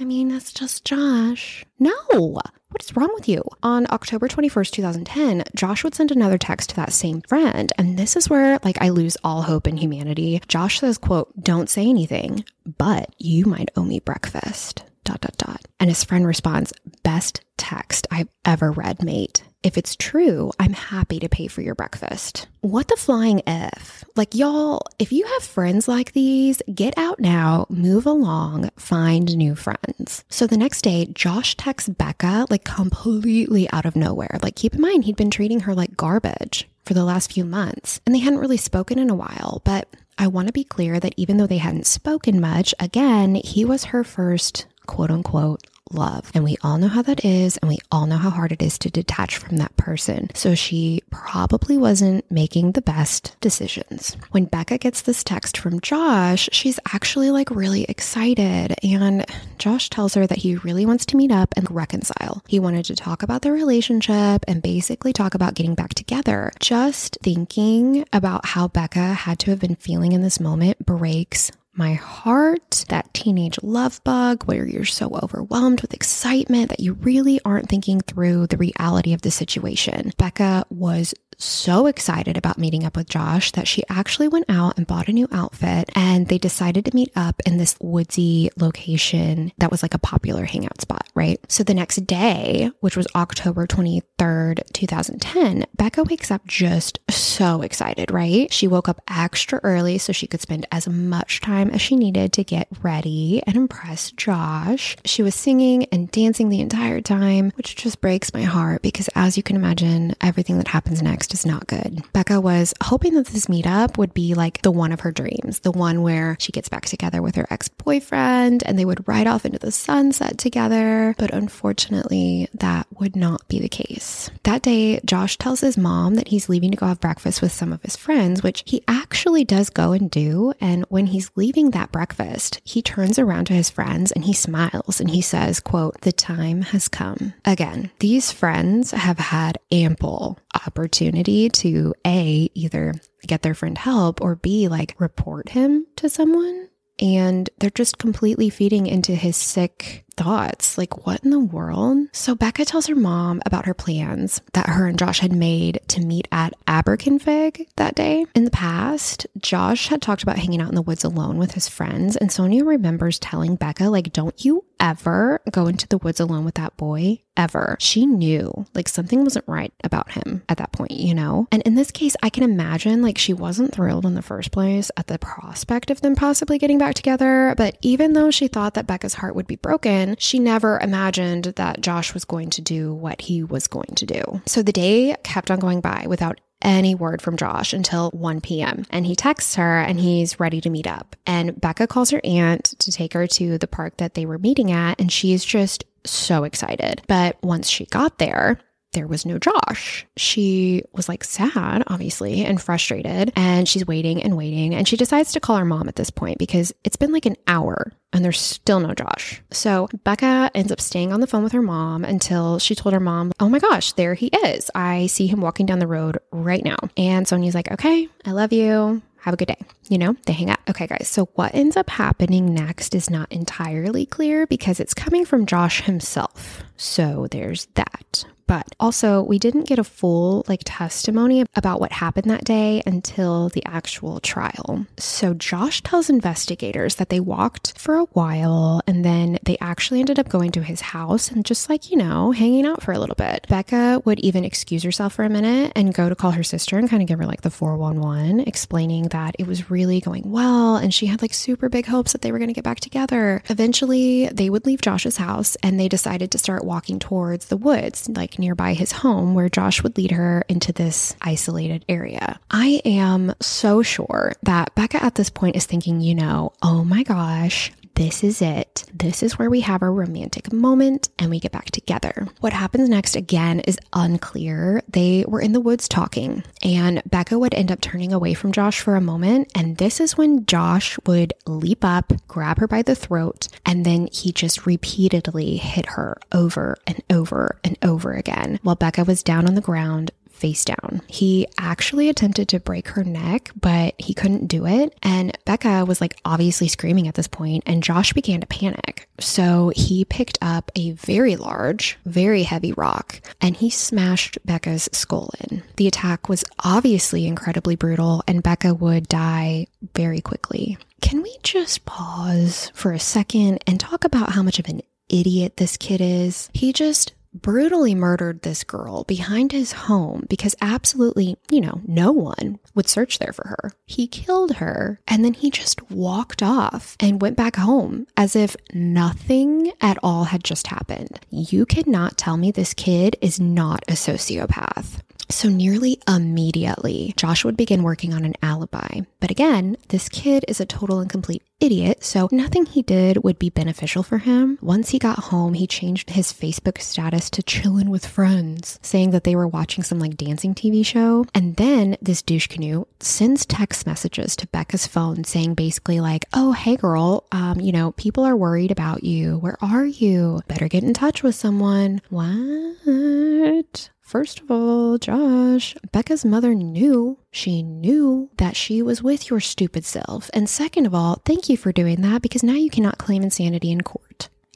I 0.00 0.04
mean, 0.04 0.28
that's 0.28 0.52
just 0.52 0.84
Josh. 0.84 1.64
No. 1.78 2.40
What 2.70 2.82
is 2.82 2.94
wrong 2.94 3.10
with 3.14 3.28
you? 3.28 3.42
On 3.62 3.86
October 3.90 4.28
21st, 4.28 4.70
2010, 4.72 5.44
Josh 5.56 5.82
would 5.82 5.94
send 5.94 6.10
another 6.10 6.36
text 6.36 6.70
to 6.70 6.76
that 6.76 6.92
same 6.92 7.22
friend. 7.22 7.72
And 7.78 7.98
this 7.98 8.14
is 8.14 8.28
where 8.28 8.58
like 8.62 8.80
I 8.80 8.90
lose 8.90 9.16
all 9.24 9.42
hope 9.42 9.66
in 9.66 9.78
humanity. 9.78 10.40
Josh 10.48 10.80
says, 10.80 10.98
quote, 10.98 11.32
don't 11.42 11.70
say 11.70 11.86
anything, 11.88 12.44
but 12.76 13.14
you 13.18 13.46
might 13.46 13.70
owe 13.74 13.84
me 13.84 14.00
breakfast. 14.00 14.84
Dot 15.04 15.22
dot 15.22 15.36
dot. 15.38 15.62
And 15.80 15.88
his 15.88 16.04
friend 16.04 16.26
responds, 16.26 16.74
best 17.02 17.40
text 17.56 18.06
I've 18.10 18.28
ever 18.44 18.70
read, 18.70 19.02
mate. 19.02 19.42
If 19.64 19.76
it's 19.76 19.96
true, 19.96 20.52
I'm 20.60 20.72
happy 20.72 21.18
to 21.18 21.28
pay 21.28 21.48
for 21.48 21.62
your 21.62 21.74
breakfast. 21.74 22.46
What 22.60 22.86
the 22.86 22.94
flying 22.96 23.42
F? 23.44 24.04
Like, 24.14 24.36
y'all, 24.36 24.82
if 25.00 25.10
you 25.10 25.26
have 25.26 25.42
friends 25.42 25.88
like 25.88 26.12
these, 26.12 26.62
get 26.72 26.96
out 26.96 27.18
now, 27.18 27.66
move 27.68 28.06
along, 28.06 28.70
find 28.76 29.36
new 29.36 29.56
friends. 29.56 30.24
So 30.28 30.46
the 30.46 30.56
next 30.56 30.82
day, 30.82 31.06
Josh 31.06 31.56
texts 31.56 31.88
Becca 31.88 32.46
like 32.50 32.62
completely 32.62 33.68
out 33.72 33.84
of 33.84 33.96
nowhere. 33.96 34.38
Like, 34.44 34.54
keep 34.54 34.74
in 34.74 34.80
mind, 34.80 35.04
he'd 35.04 35.16
been 35.16 35.30
treating 35.30 35.60
her 35.60 35.74
like 35.74 35.96
garbage 35.96 36.68
for 36.84 36.94
the 36.94 37.04
last 37.04 37.32
few 37.32 37.44
months, 37.44 38.00
and 38.06 38.14
they 38.14 38.20
hadn't 38.20 38.38
really 38.38 38.56
spoken 38.56 38.98
in 38.98 39.10
a 39.10 39.16
while. 39.16 39.60
But 39.64 39.88
I 40.16 40.28
want 40.28 40.46
to 40.46 40.52
be 40.52 40.64
clear 40.64 41.00
that 41.00 41.14
even 41.16 41.36
though 41.36 41.48
they 41.48 41.58
hadn't 41.58 41.86
spoken 41.86 42.40
much, 42.40 42.76
again, 42.78 43.34
he 43.34 43.64
was 43.64 43.86
her 43.86 44.04
first 44.04 44.66
quote 44.86 45.10
unquote 45.10 45.66
love. 45.92 46.30
And 46.34 46.44
we 46.44 46.56
all 46.62 46.78
know 46.78 46.88
how 46.88 47.02
that 47.02 47.24
is. 47.24 47.56
And 47.58 47.68
we 47.68 47.78
all 47.90 48.06
know 48.06 48.16
how 48.16 48.30
hard 48.30 48.52
it 48.52 48.62
is 48.62 48.78
to 48.78 48.90
detach 48.90 49.36
from 49.36 49.56
that 49.56 49.76
person. 49.76 50.30
So 50.34 50.54
she 50.54 51.02
probably 51.10 51.76
wasn't 51.76 52.30
making 52.30 52.72
the 52.72 52.82
best 52.82 53.36
decisions. 53.40 54.16
When 54.30 54.44
Becca 54.44 54.78
gets 54.78 55.02
this 55.02 55.24
text 55.24 55.58
from 55.58 55.80
Josh, 55.80 56.48
she's 56.52 56.78
actually 56.92 57.30
like 57.30 57.50
really 57.50 57.84
excited. 57.84 58.74
And 58.82 59.24
Josh 59.58 59.90
tells 59.90 60.14
her 60.14 60.26
that 60.26 60.38
he 60.38 60.56
really 60.56 60.86
wants 60.86 61.06
to 61.06 61.16
meet 61.16 61.32
up 61.32 61.54
and 61.56 61.70
reconcile. 61.70 62.42
He 62.48 62.60
wanted 62.60 62.84
to 62.86 62.96
talk 62.96 63.22
about 63.22 63.42
their 63.42 63.52
relationship 63.52 64.44
and 64.46 64.62
basically 64.62 65.12
talk 65.12 65.34
about 65.34 65.54
getting 65.54 65.74
back 65.74 65.94
together. 65.94 66.52
Just 66.60 67.18
thinking 67.22 68.06
about 68.12 68.46
how 68.46 68.68
Becca 68.68 69.14
had 69.14 69.38
to 69.40 69.50
have 69.50 69.60
been 69.60 69.76
feeling 69.76 70.12
in 70.12 70.22
this 70.22 70.40
moment 70.40 70.84
breaks 70.84 71.50
my 71.78 71.94
heart. 71.94 72.84
That 72.88 73.14
teenage 73.14 73.58
love 73.62 74.02
bug 74.04 74.44
where 74.44 74.66
you're 74.66 74.84
so 74.84 75.10
overwhelmed 75.22 75.80
with 75.80 75.94
excitement 75.94 76.70
that 76.70 76.80
you 76.80 76.94
really 76.94 77.40
aren't 77.44 77.68
thinking 77.68 78.00
through 78.00 78.48
the 78.48 78.56
reality 78.56 79.14
of 79.14 79.22
the 79.22 79.30
situation. 79.30 80.12
Becca 80.18 80.66
was 80.68 81.14
so 81.38 81.86
excited 81.86 82.36
about 82.36 82.58
meeting 82.58 82.84
up 82.84 82.96
with 82.96 83.08
Josh 83.08 83.52
that 83.52 83.68
she 83.68 83.84
actually 83.88 84.28
went 84.28 84.46
out 84.48 84.76
and 84.76 84.86
bought 84.86 85.08
a 85.08 85.12
new 85.12 85.28
outfit 85.30 85.90
and 85.94 86.26
they 86.26 86.38
decided 86.38 86.84
to 86.84 86.94
meet 86.94 87.12
up 87.14 87.40
in 87.46 87.58
this 87.58 87.76
woodsy 87.80 88.50
location 88.56 89.52
that 89.58 89.70
was 89.70 89.82
like 89.82 89.94
a 89.94 89.98
popular 89.98 90.44
hangout 90.44 90.80
spot, 90.80 91.08
right? 91.14 91.40
So 91.48 91.62
the 91.62 91.74
next 91.74 92.06
day, 92.06 92.70
which 92.80 92.96
was 92.96 93.06
October 93.14 93.66
23rd, 93.66 94.72
2010, 94.72 95.66
Becca 95.76 96.02
wakes 96.04 96.30
up 96.30 96.44
just 96.46 96.98
so 97.08 97.62
excited, 97.62 98.10
right? 98.10 98.52
She 98.52 98.66
woke 98.66 98.88
up 98.88 99.00
extra 99.08 99.60
early 99.62 99.98
so 99.98 100.12
she 100.12 100.26
could 100.26 100.40
spend 100.40 100.66
as 100.72 100.88
much 100.88 101.40
time 101.40 101.70
as 101.70 101.80
she 101.80 101.94
needed 101.94 102.32
to 102.32 102.44
get 102.44 102.68
ready 102.82 103.42
and 103.46 103.56
impress 103.56 104.10
Josh. 104.12 104.96
She 105.04 105.22
was 105.22 105.34
singing 105.36 105.84
and 105.86 106.10
dancing 106.10 106.48
the 106.48 106.60
entire 106.60 107.00
time, 107.00 107.52
which 107.56 107.76
just 107.76 108.00
breaks 108.00 108.34
my 108.34 108.42
heart 108.42 108.82
because 108.82 109.08
as 109.14 109.36
you 109.36 109.42
can 109.42 109.56
imagine, 109.56 110.14
everything 110.20 110.58
that 110.58 110.68
happens 110.68 111.00
next 111.00 111.27
is 111.34 111.46
not 111.46 111.66
good. 111.66 112.02
Becca 112.12 112.40
was 112.40 112.74
hoping 112.82 113.14
that 113.14 113.26
this 113.26 113.46
meetup 113.46 113.98
would 113.98 114.14
be 114.14 114.34
like 114.34 114.62
the 114.62 114.70
one 114.70 114.92
of 114.92 115.00
her 115.00 115.12
dreams, 115.12 115.60
the 115.60 115.72
one 115.72 116.02
where 116.02 116.36
she 116.38 116.52
gets 116.52 116.68
back 116.68 116.86
together 116.86 117.22
with 117.22 117.34
her 117.34 117.46
ex 117.50 117.68
boyfriend 117.68 118.62
and 118.64 118.78
they 118.78 118.84
would 118.84 119.06
ride 119.06 119.26
off 119.26 119.44
into 119.44 119.58
the 119.58 119.72
sunset 119.72 120.38
together. 120.38 121.14
But 121.18 121.32
unfortunately, 121.32 122.48
that 122.54 122.86
would 122.98 123.16
not 123.16 123.46
be 123.48 123.60
the 123.60 123.68
case. 123.68 124.30
That 124.44 124.62
day, 124.62 125.00
Josh 125.04 125.36
tells 125.38 125.60
his 125.60 125.78
mom 125.78 126.14
that 126.14 126.28
he's 126.28 126.48
leaving 126.48 126.70
to 126.70 126.76
go 126.76 126.86
have 126.86 127.00
breakfast 127.00 127.42
with 127.42 127.52
some 127.52 127.72
of 127.72 127.82
his 127.82 127.96
friends, 127.96 128.42
which 128.42 128.62
he 128.66 128.82
actually 128.88 129.44
does 129.44 129.70
go 129.70 129.92
and 129.92 130.10
do. 130.10 130.52
And 130.60 130.84
when 130.88 131.06
he's 131.06 131.30
leaving 131.36 131.70
that 131.70 131.92
breakfast, 131.92 132.60
he 132.64 132.82
turns 132.82 133.18
around 133.18 133.46
to 133.46 133.54
his 133.54 133.70
friends 133.70 134.12
and 134.12 134.24
he 134.24 134.32
smiles 134.32 135.00
and 135.00 135.10
he 135.10 135.22
says, 135.22 135.60
quote, 135.60 136.00
the 136.02 136.12
time 136.12 136.62
has 136.62 136.88
come. 136.88 137.34
Again, 137.44 137.90
these 137.98 138.32
friends 138.32 138.92
have 138.92 139.18
had 139.18 139.58
ample 139.70 140.38
opportunity 140.66 141.48
to 141.48 141.94
A, 142.06 142.50
either 142.54 142.94
get 143.26 143.42
their 143.42 143.54
friend 143.54 143.76
help 143.76 144.20
or 144.20 144.36
B, 144.36 144.68
like 144.68 144.94
report 144.98 145.50
him 145.50 145.86
to 145.96 146.08
someone. 146.08 146.68
And 147.00 147.48
they're 147.58 147.70
just 147.70 147.98
completely 147.98 148.50
feeding 148.50 148.88
into 148.88 149.14
his 149.14 149.36
sick 149.36 150.04
thoughts. 150.16 150.76
Like, 150.76 151.06
what 151.06 151.22
in 151.22 151.30
the 151.30 151.38
world? 151.38 152.08
So, 152.12 152.34
Becca 152.34 152.64
tells 152.64 152.88
her 152.88 152.96
mom 152.96 153.40
about 153.46 153.66
her 153.66 153.74
plans 153.74 154.40
that 154.52 154.68
her 154.68 154.88
and 154.88 154.98
Josh 154.98 155.20
had 155.20 155.32
made 155.32 155.80
to 155.88 156.00
meet 156.00 156.26
at 156.32 156.54
Aberkenfig 156.66 157.68
that 157.76 157.94
day. 157.94 158.26
In 158.34 158.44
the 158.44 158.50
past, 158.50 159.28
Josh 159.38 159.86
had 159.86 160.02
talked 160.02 160.24
about 160.24 160.38
hanging 160.38 160.60
out 160.60 160.70
in 160.70 160.74
the 160.74 160.82
woods 160.82 161.04
alone 161.04 161.38
with 161.38 161.52
his 161.52 161.68
friends. 161.68 162.16
And 162.16 162.32
Sonia 162.32 162.64
remembers 162.64 163.20
telling 163.20 163.54
Becca, 163.54 163.84
like, 163.84 164.12
don't 164.12 164.44
you 164.44 164.64
ever 164.80 165.40
go 165.50 165.66
into 165.66 165.88
the 165.88 165.98
woods 165.98 166.20
alone 166.20 166.44
with 166.44 166.54
that 166.54 166.76
boy 166.76 167.20
ever. 167.36 167.76
She 167.80 168.06
knew 168.06 168.66
like 168.74 168.88
something 168.88 169.22
wasn't 169.22 169.46
right 169.48 169.72
about 169.84 170.12
him 170.12 170.42
at 170.48 170.58
that 170.58 170.72
point, 170.72 170.92
you 170.92 171.14
know? 171.14 171.46
And 171.52 171.62
in 171.62 171.74
this 171.74 171.90
case, 171.90 172.16
I 172.22 172.30
can 172.30 172.42
imagine 172.42 173.00
like 173.00 173.18
she 173.18 173.32
wasn't 173.32 173.72
thrilled 173.72 174.06
in 174.06 174.14
the 174.14 174.22
first 174.22 174.50
place 174.50 174.90
at 174.96 175.06
the 175.06 175.18
prospect 175.18 175.90
of 175.90 176.00
them 176.00 176.14
possibly 176.14 176.58
getting 176.58 176.78
back 176.78 176.94
together. 176.94 177.54
But 177.56 177.78
even 177.80 178.12
though 178.12 178.30
she 178.30 178.48
thought 178.48 178.74
that 178.74 178.86
Becca's 178.86 179.14
heart 179.14 179.36
would 179.36 179.46
be 179.46 179.56
broken, 179.56 180.16
she 180.18 180.38
never 180.38 180.78
imagined 180.80 181.44
that 181.56 181.80
Josh 181.80 182.14
was 182.14 182.24
going 182.24 182.50
to 182.50 182.62
do 182.62 182.92
what 182.92 183.20
he 183.20 183.42
was 183.42 183.68
going 183.68 183.94
to 183.96 184.06
do. 184.06 184.42
So 184.46 184.62
the 184.62 184.72
day 184.72 185.14
kept 185.22 185.50
on 185.50 185.60
going 185.60 185.80
by 185.80 186.06
without 186.08 186.40
any 186.62 186.94
word 186.94 187.22
from 187.22 187.36
Josh 187.36 187.72
until 187.72 188.10
1 188.10 188.40
p.m. 188.40 188.84
And 188.90 189.06
he 189.06 189.14
texts 189.14 189.56
her 189.56 189.78
and 189.78 190.00
he's 190.00 190.40
ready 190.40 190.60
to 190.60 190.70
meet 190.70 190.86
up. 190.86 191.16
And 191.26 191.60
Becca 191.60 191.86
calls 191.86 192.10
her 192.10 192.20
aunt 192.24 192.74
to 192.78 192.92
take 192.92 193.12
her 193.14 193.26
to 193.26 193.58
the 193.58 193.68
park 193.68 193.96
that 193.98 194.14
they 194.14 194.26
were 194.26 194.38
meeting 194.38 194.72
at. 194.72 195.00
And 195.00 195.10
she's 195.12 195.44
just 195.44 195.84
so 196.04 196.44
excited. 196.44 197.02
But 197.06 197.36
once 197.42 197.68
she 197.68 197.86
got 197.86 198.18
there, 198.18 198.60
there 198.92 199.06
was 199.06 199.26
no 199.26 199.38
Josh. 199.38 200.06
She 200.16 200.82
was 200.92 201.08
like 201.08 201.24
sad, 201.24 201.84
obviously, 201.86 202.44
and 202.44 202.60
frustrated. 202.60 203.32
And 203.36 203.68
she's 203.68 203.86
waiting 203.86 204.22
and 204.22 204.36
waiting. 204.36 204.74
And 204.74 204.88
she 204.88 204.96
decides 204.96 205.32
to 205.32 205.40
call 205.40 205.56
her 205.56 205.64
mom 205.64 205.88
at 205.88 205.96
this 205.96 206.10
point 206.10 206.38
because 206.38 206.72
it's 206.84 206.96
been 206.96 207.12
like 207.12 207.26
an 207.26 207.36
hour 207.46 207.92
and 208.12 208.24
there's 208.24 208.40
still 208.40 208.80
no 208.80 208.94
Josh. 208.94 209.42
So 209.50 209.88
Becca 210.04 210.50
ends 210.54 210.72
up 210.72 210.80
staying 210.80 211.12
on 211.12 211.20
the 211.20 211.26
phone 211.26 211.44
with 211.44 211.52
her 211.52 211.62
mom 211.62 212.04
until 212.04 212.58
she 212.58 212.74
told 212.74 212.94
her 212.94 213.00
mom, 213.00 213.32
Oh 213.38 213.48
my 213.48 213.58
gosh, 213.58 213.92
there 213.92 214.14
he 214.14 214.28
is. 214.28 214.70
I 214.74 215.06
see 215.08 215.26
him 215.26 215.40
walking 215.40 215.66
down 215.66 215.78
the 215.78 215.86
road 215.86 216.18
right 216.32 216.64
now. 216.64 216.78
And 216.96 217.28
Sonia's 217.28 217.54
like, 217.54 217.70
Okay, 217.70 218.08
I 218.24 218.32
love 218.32 218.52
you. 218.52 219.02
Have 219.20 219.34
a 219.34 219.36
good 219.36 219.48
day. 219.48 219.60
You 219.88 219.98
know, 219.98 220.16
they 220.26 220.32
hang 220.32 220.48
up. 220.48 220.60
Okay, 220.70 220.86
guys. 220.86 221.08
So, 221.08 221.26
what 221.34 221.54
ends 221.54 221.76
up 221.76 221.90
happening 221.90 222.54
next 222.54 222.94
is 222.94 223.10
not 223.10 223.30
entirely 223.32 224.06
clear 224.06 224.46
because 224.46 224.78
it's 224.80 224.94
coming 224.94 225.26
from 225.26 225.44
Josh 225.44 225.82
himself. 225.82 226.62
So, 226.76 227.26
there's 227.30 227.66
that. 227.74 228.24
But 228.48 228.74
also, 228.80 229.22
we 229.22 229.38
didn't 229.38 229.68
get 229.68 229.78
a 229.78 229.84
full 229.84 230.42
like 230.48 230.62
testimony 230.64 231.44
about 231.54 231.80
what 231.80 231.92
happened 231.92 232.30
that 232.30 232.44
day 232.44 232.82
until 232.86 233.50
the 233.50 233.62
actual 233.66 234.20
trial. 234.20 234.86
So 234.96 235.34
Josh 235.34 235.82
tells 235.82 236.08
investigators 236.08 236.94
that 236.94 237.10
they 237.10 237.20
walked 237.20 237.78
for 237.78 237.96
a 237.96 238.04
while 238.04 238.80
and 238.86 239.04
then 239.04 239.38
they 239.44 239.58
actually 239.60 240.00
ended 240.00 240.18
up 240.18 240.30
going 240.30 240.50
to 240.52 240.62
his 240.62 240.80
house 240.80 241.30
and 241.30 241.44
just 241.44 241.68
like, 241.68 241.90
you 241.90 241.98
know, 241.98 242.32
hanging 242.32 242.64
out 242.64 242.82
for 242.82 242.92
a 242.92 242.98
little 242.98 243.14
bit. 243.14 243.46
Becca 243.50 244.00
would 244.06 244.18
even 244.20 244.44
excuse 244.44 244.82
herself 244.82 245.12
for 245.12 245.24
a 245.24 245.28
minute 245.28 245.72
and 245.76 245.92
go 245.92 246.08
to 246.08 246.14
call 246.14 246.30
her 246.30 246.42
sister 246.42 246.78
and 246.78 246.88
kind 246.88 247.02
of 247.02 247.08
give 247.08 247.18
her 247.18 247.26
like 247.26 247.42
the 247.42 247.50
411, 247.50 248.40
explaining 248.40 249.08
that 249.08 249.36
it 249.38 249.46
was 249.46 249.70
really 249.70 250.00
going 250.00 250.30
well 250.30 250.76
and 250.76 250.94
she 250.94 251.04
had 251.04 251.20
like 251.20 251.34
super 251.34 251.68
big 251.68 251.84
hopes 251.84 252.12
that 252.12 252.22
they 252.22 252.32
were 252.32 252.38
going 252.38 252.48
to 252.48 252.54
get 252.54 252.64
back 252.64 252.80
together. 252.80 253.42
Eventually, 253.50 254.28
they 254.28 254.48
would 254.48 254.64
leave 254.64 254.80
Josh's 254.80 255.18
house 255.18 255.54
and 255.62 255.78
they 255.78 255.88
decided 255.88 256.30
to 256.30 256.38
start 256.38 256.64
walking 256.64 256.98
towards 256.98 257.46
the 257.46 257.58
woods, 257.58 258.08
like 258.08 258.37
nearby 258.38 258.74
his 258.74 258.92
home 258.92 259.34
where 259.34 259.48
Josh 259.48 259.82
would 259.82 259.96
lead 259.96 260.12
her 260.12 260.44
into 260.48 260.72
this 260.72 261.16
isolated 261.20 261.84
area. 261.88 262.38
I 262.50 262.80
am 262.84 263.34
so 263.40 263.82
sure 263.82 264.32
that 264.42 264.74
Becca 264.74 265.02
at 265.02 265.14
this 265.14 265.30
point 265.30 265.56
is 265.56 265.66
thinking, 265.66 266.00
you 266.00 266.14
know, 266.14 266.52
oh 266.62 266.84
my 266.84 267.02
gosh, 267.02 267.72
this 267.98 268.22
is 268.22 268.40
it. 268.40 268.84
This 268.94 269.24
is 269.24 269.40
where 269.40 269.50
we 269.50 269.60
have 269.62 269.82
our 269.82 269.92
romantic 269.92 270.52
moment 270.52 271.08
and 271.18 271.30
we 271.30 271.40
get 271.40 271.50
back 271.50 271.72
together. 271.72 272.28
What 272.38 272.52
happens 272.52 272.88
next 272.88 273.16
again 273.16 273.58
is 273.58 273.76
unclear. 273.92 274.82
They 274.88 275.24
were 275.26 275.40
in 275.40 275.52
the 275.52 275.60
woods 275.60 275.88
talking, 275.88 276.44
and 276.62 277.02
Becca 277.06 277.36
would 277.36 277.54
end 277.54 277.72
up 277.72 277.80
turning 277.80 278.12
away 278.12 278.34
from 278.34 278.52
Josh 278.52 278.80
for 278.80 278.94
a 278.94 279.00
moment. 279.00 279.50
And 279.56 279.78
this 279.78 279.98
is 279.98 280.16
when 280.16 280.46
Josh 280.46 280.96
would 281.06 281.32
leap 281.44 281.84
up, 281.84 282.12
grab 282.28 282.58
her 282.58 282.68
by 282.68 282.82
the 282.82 282.94
throat, 282.94 283.48
and 283.66 283.84
then 283.84 284.08
he 284.12 284.30
just 284.30 284.64
repeatedly 284.64 285.56
hit 285.56 285.86
her 285.86 286.18
over 286.30 286.76
and 286.86 287.02
over 287.10 287.58
and 287.64 287.76
over 287.82 288.12
again 288.12 288.60
while 288.62 288.76
Becca 288.76 289.02
was 289.02 289.24
down 289.24 289.48
on 289.48 289.56
the 289.56 289.60
ground 289.60 290.12
face 290.38 290.64
down. 290.64 291.02
He 291.08 291.46
actually 291.58 292.08
attempted 292.08 292.48
to 292.48 292.60
break 292.60 292.88
her 292.88 293.04
neck, 293.04 293.50
but 293.60 293.94
he 293.98 294.14
couldn't 294.14 294.46
do 294.46 294.66
it. 294.66 294.96
And 295.02 295.36
Becca 295.44 295.84
was 295.84 296.00
like 296.00 296.18
obviously 296.24 296.68
screaming 296.68 297.08
at 297.08 297.14
this 297.14 297.28
point, 297.28 297.64
and 297.66 297.82
Josh 297.82 298.12
began 298.12 298.40
to 298.40 298.46
panic. 298.46 299.08
So 299.20 299.72
he 299.74 300.04
picked 300.04 300.38
up 300.40 300.70
a 300.74 300.92
very 300.92 301.36
large, 301.36 301.98
very 302.06 302.44
heavy 302.44 302.72
rock 302.72 303.20
and 303.40 303.56
he 303.56 303.70
smashed 303.70 304.38
Becca's 304.44 304.88
skull 304.92 305.32
in. 305.40 305.62
The 305.76 305.88
attack 305.88 306.28
was 306.28 306.44
obviously 306.64 307.26
incredibly 307.26 307.76
brutal, 307.76 308.22
and 308.26 308.42
Becca 308.42 308.74
would 308.74 309.08
die 309.08 309.66
very 309.94 310.20
quickly. 310.20 310.78
Can 311.00 311.22
we 311.22 311.36
just 311.42 311.84
pause 311.84 312.70
for 312.74 312.92
a 312.92 312.98
second 312.98 313.62
and 313.66 313.78
talk 313.78 314.04
about 314.04 314.32
how 314.32 314.42
much 314.42 314.58
of 314.58 314.68
an 314.68 314.82
idiot 315.08 315.56
this 315.56 315.76
kid 315.76 316.00
is? 316.00 316.50
He 316.52 316.72
just 316.72 317.12
brutally 317.34 317.94
murdered 317.94 318.42
this 318.42 318.64
girl 318.64 319.04
behind 319.04 319.52
his 319.52 319.72
home 319.72 320.26
because 320.28 320.54
absolutely, 320.60 321.36
you 321.50 321.60
know, 321.60 321.80
no 321.86 322.12
one 322.12 322.58
would 322.74 322.88
search 322.88 323.18
there 323.18 323.32
for 323.32 323.48
her. 323.48 323.72
He 323.86 324.06
killed 324.06 324.56
her 324.56 325.00
and 325.06 325.24
then 325.24 325.34
he 325.34 325.50
just 325.50 325.90
walked 325.90 326.42
off 326.42 326.96
and 327.00 327.22
went 327.22 327.36
back 327.36 327.56
home 327.56 328.06
as 328.16 328.34
if 328.34 328.56
nothing 328.72 329.72
at 329.80 329.98
all 330.02 330.24
had 330.24 330.44
just 330.44 330.68
happened. 330.68 331.20
You 331.30 331.66
cannot 331.66 332.16
tell 332.16 332.36
me 332.36 332.50
this 332.50 332.74
kid 332.74 333.16
is 333.20 333.40
not 333.40 333.84
a 333.88 333.92
sociopath. 333.92 335.00
So, 335.30 335.48
nearly 335.48 336.00
immediately, 336.08 337.12
Josh 337.16 337.44
would 337.44 337.56
begin 337.56 337.82
working 337.82 338.14
on 338.14 338.24
an 338.24 338.34
alibi. 338.42 339.00
But 339.20 339.30
again, 339.30 339.76
this 339.88 340.08
kid 340.08 340.44
is 340.48 340.60
a 340.60 340.66
total 340.66 341.00
and 341.00 341.10
complete 341.10 341.42
idiot, 341.60 342.02
so 342.02 342.28
nothing 342.32 342.64
he 342.64 342.82
did 342.82 343.22
would 343.24 343.38
be 343.38 343.50
beneficial 343.50 344.02
for 344.02 344.18
him. 344.18 344.58
Once 344.62 344.90
he 344.90 344.98
got 344.98 345.18
home, 345.18 345.54
he 345.54 345.66
changed 345.66 346.10
his 346.10 346.32
Facebook 346.32 346.80
status 346.80 347.28
to 347.30 347.42
chillin' 347.42 347.88
with 347.88 348.06
friends, 348.06 348.78
saying 348.80 349.10
that 349.10 349.24
they 349.24 349.36
were 349.36 349.46
watching 349.46 349.84
some 349.84 349.98
like 349.98 350.16
dancing 350.16 350.54
TV 350.54 350.84
show. 350.84 351.26
And 351.34 351.56
then 351.56 351.96
this 352.00 352.22
douche 352.22 352.46
canoe 352.46 352.86
sends 353.00 353.44
text 353.44 353.86
messages 353.86 354.34
to 354.36 354.46
Becca's 354.46 354.86
phone 354.86 355.24
saying 355.24 355.54
basically 355.54 356.00
like, 356.00 356.24
oh, 356.32 356.52
hey 356.52 356.76
girl, 356.76 357.24
um, 357.32 357.60
you 357.60 357.72
know, 357.72 357.92
people 357.92 358.24
are 358.24 358.36
worried 358.36 358.70
about 358.70 359.04
you. 359.04 359.38
Where 359.38 359.58
are 359.60 359.86
you? 359.86 360.40
Better 360.48 360.68
get 360.68 360.84
in 360.84 360.94
touch 360.94 361.22
with 361.22 361.34
someone. 361.34 362.00
What? 362.08 363.90
First 364.08 364.40
of 364.40 364.50
all, 364.50 364.96
Josh, 364.96 365.76
Becca's 365.92 366.24
mother 366.24 366.54
knew 366.54 367.18
she 367.30 367.62
knew 367.62 368.30
that 368.38 368.56
she 368.56 368.80
was 368.80 369.02
with 369.02 369.28
your 369.28 369.38
stupid 369.38 369.84
self. 369.84 370.30
And 370.32 370.48
second 370.48 370.86
of 370.86 370.94
all, 370.94 371.20
thank 371.26 371.50
you 371.50 371.58
for 371.58 371.72
doing 371.72 372.00
that 372.00 372.22
because 372.22 372.42
now 372.42 372.54
you 372.54 372.70
cannot 372.70 372.96
claim 372.96 373.22
insanity 373.22 373.70
in 373.70 373.82
court 373.82 374.07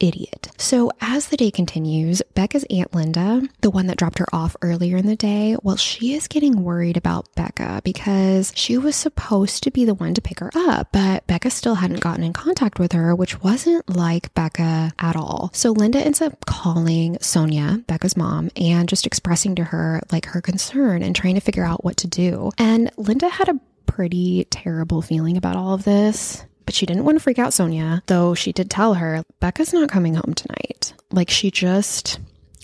idiot. 0.03 0.51
So, 0.57 0.91
as 1.01 1.29
the 1.29 1.37
day 1.37 1.49
continues, 1.49 2.21
Becca's 2.35 2.65
Aunt 2.69 2.93
Linda, 2.93 3.41
the 3.61 3.71
one 3.71 3.87
that 3.87 3.97
dropped 3.97 4.19
her 4.19 4.27
off 4.33 4.55
earlier 4.61 4.97
in 4.97 5.07
the 5.07 5.15
day, 5.15 5.55
well, 5.63 5.77
she 5.77 6.13
is 6.13 6.27
getting 6.27 6.63
worried 6.63 6.97
about 6.97 7.33
Becca 7.35 7.81
because 7.83 8.51
she 8.55 8.77
was 8.77 8.95
supposed 8.95 9.63
to 9.63 9.71
be 9.71 9.85
the 9.85 9.93
one 9.93 10.13
to 10.13 10.21
pick 10.21 10.39
her 10.39 10.51
up, 10.55 10.89
but 10.91 11.25
Becca 11.27 11.49
still 11.49 11.75
hadn't 11.75 12.01
gotten 12.01 12.23
in 12.23 12.33
contact 12.33 12.79
with 12.79 12.91
her, 12.91 13.15
which 13.15 13.41
wasn't 13.41 13.89
like 13.89 14.33
Becca 14.33 14.93
at 14.99 15.15
all. 15.15 15.49
So, 15.53 15.71
Linda 15.71 15.99
ends 15.99 16.21
up 16.21 16.45
calling 16.45 17.17
Sonia, 17.21 17.83
Becca's 17.87 18.17
mom, 18.17 18.49
and 18.55 18.89
just 18.89 19.07
expressing 19.07 19.55
to 19.55 19.63
her 19.63 20.01
like 20.11 20.25
her 20.27 20.41
concern 20.41 21.01
and 21.01 21.15
trying 21.15 21.35
to 21.35 21.41
figure 21.41 21.65
out 21.65 21.83
what 21.83 21.97
to 21.97 22.07
do. 22.07 22.51
And 22.57 22.91
Linda 22.97 23.29
had 23.29 23.49
a 23.49 23.59
pretty 23.85 24.45
terrible 24.49 25.01
feeling 25.01 25.37
about 25.37 25.55
all 25.55 25.73
of 25.73 25.83
this. 25.83 26.43
But 26.65 26.75
she 26.75 26.85
didn't 26.85 27.05
want 27.05 27.17
to 27.17 27.23
freak 27.23 27.39
out 27.39 27.53
Sonia, 27.53 28.03
though 28.07 28.33
she 28.33 28.51
did 28.51 28.69
tell 28.69 28.95
her, 28.95 29.23
Becca's 29.39 29.73
not 29.73 29.89
coming 29.89 30.15
home 30.15 30.33
tonight. 30.33 30.93
Like 31.11 31.29
she 31.29 31.51
just 31.51 32.19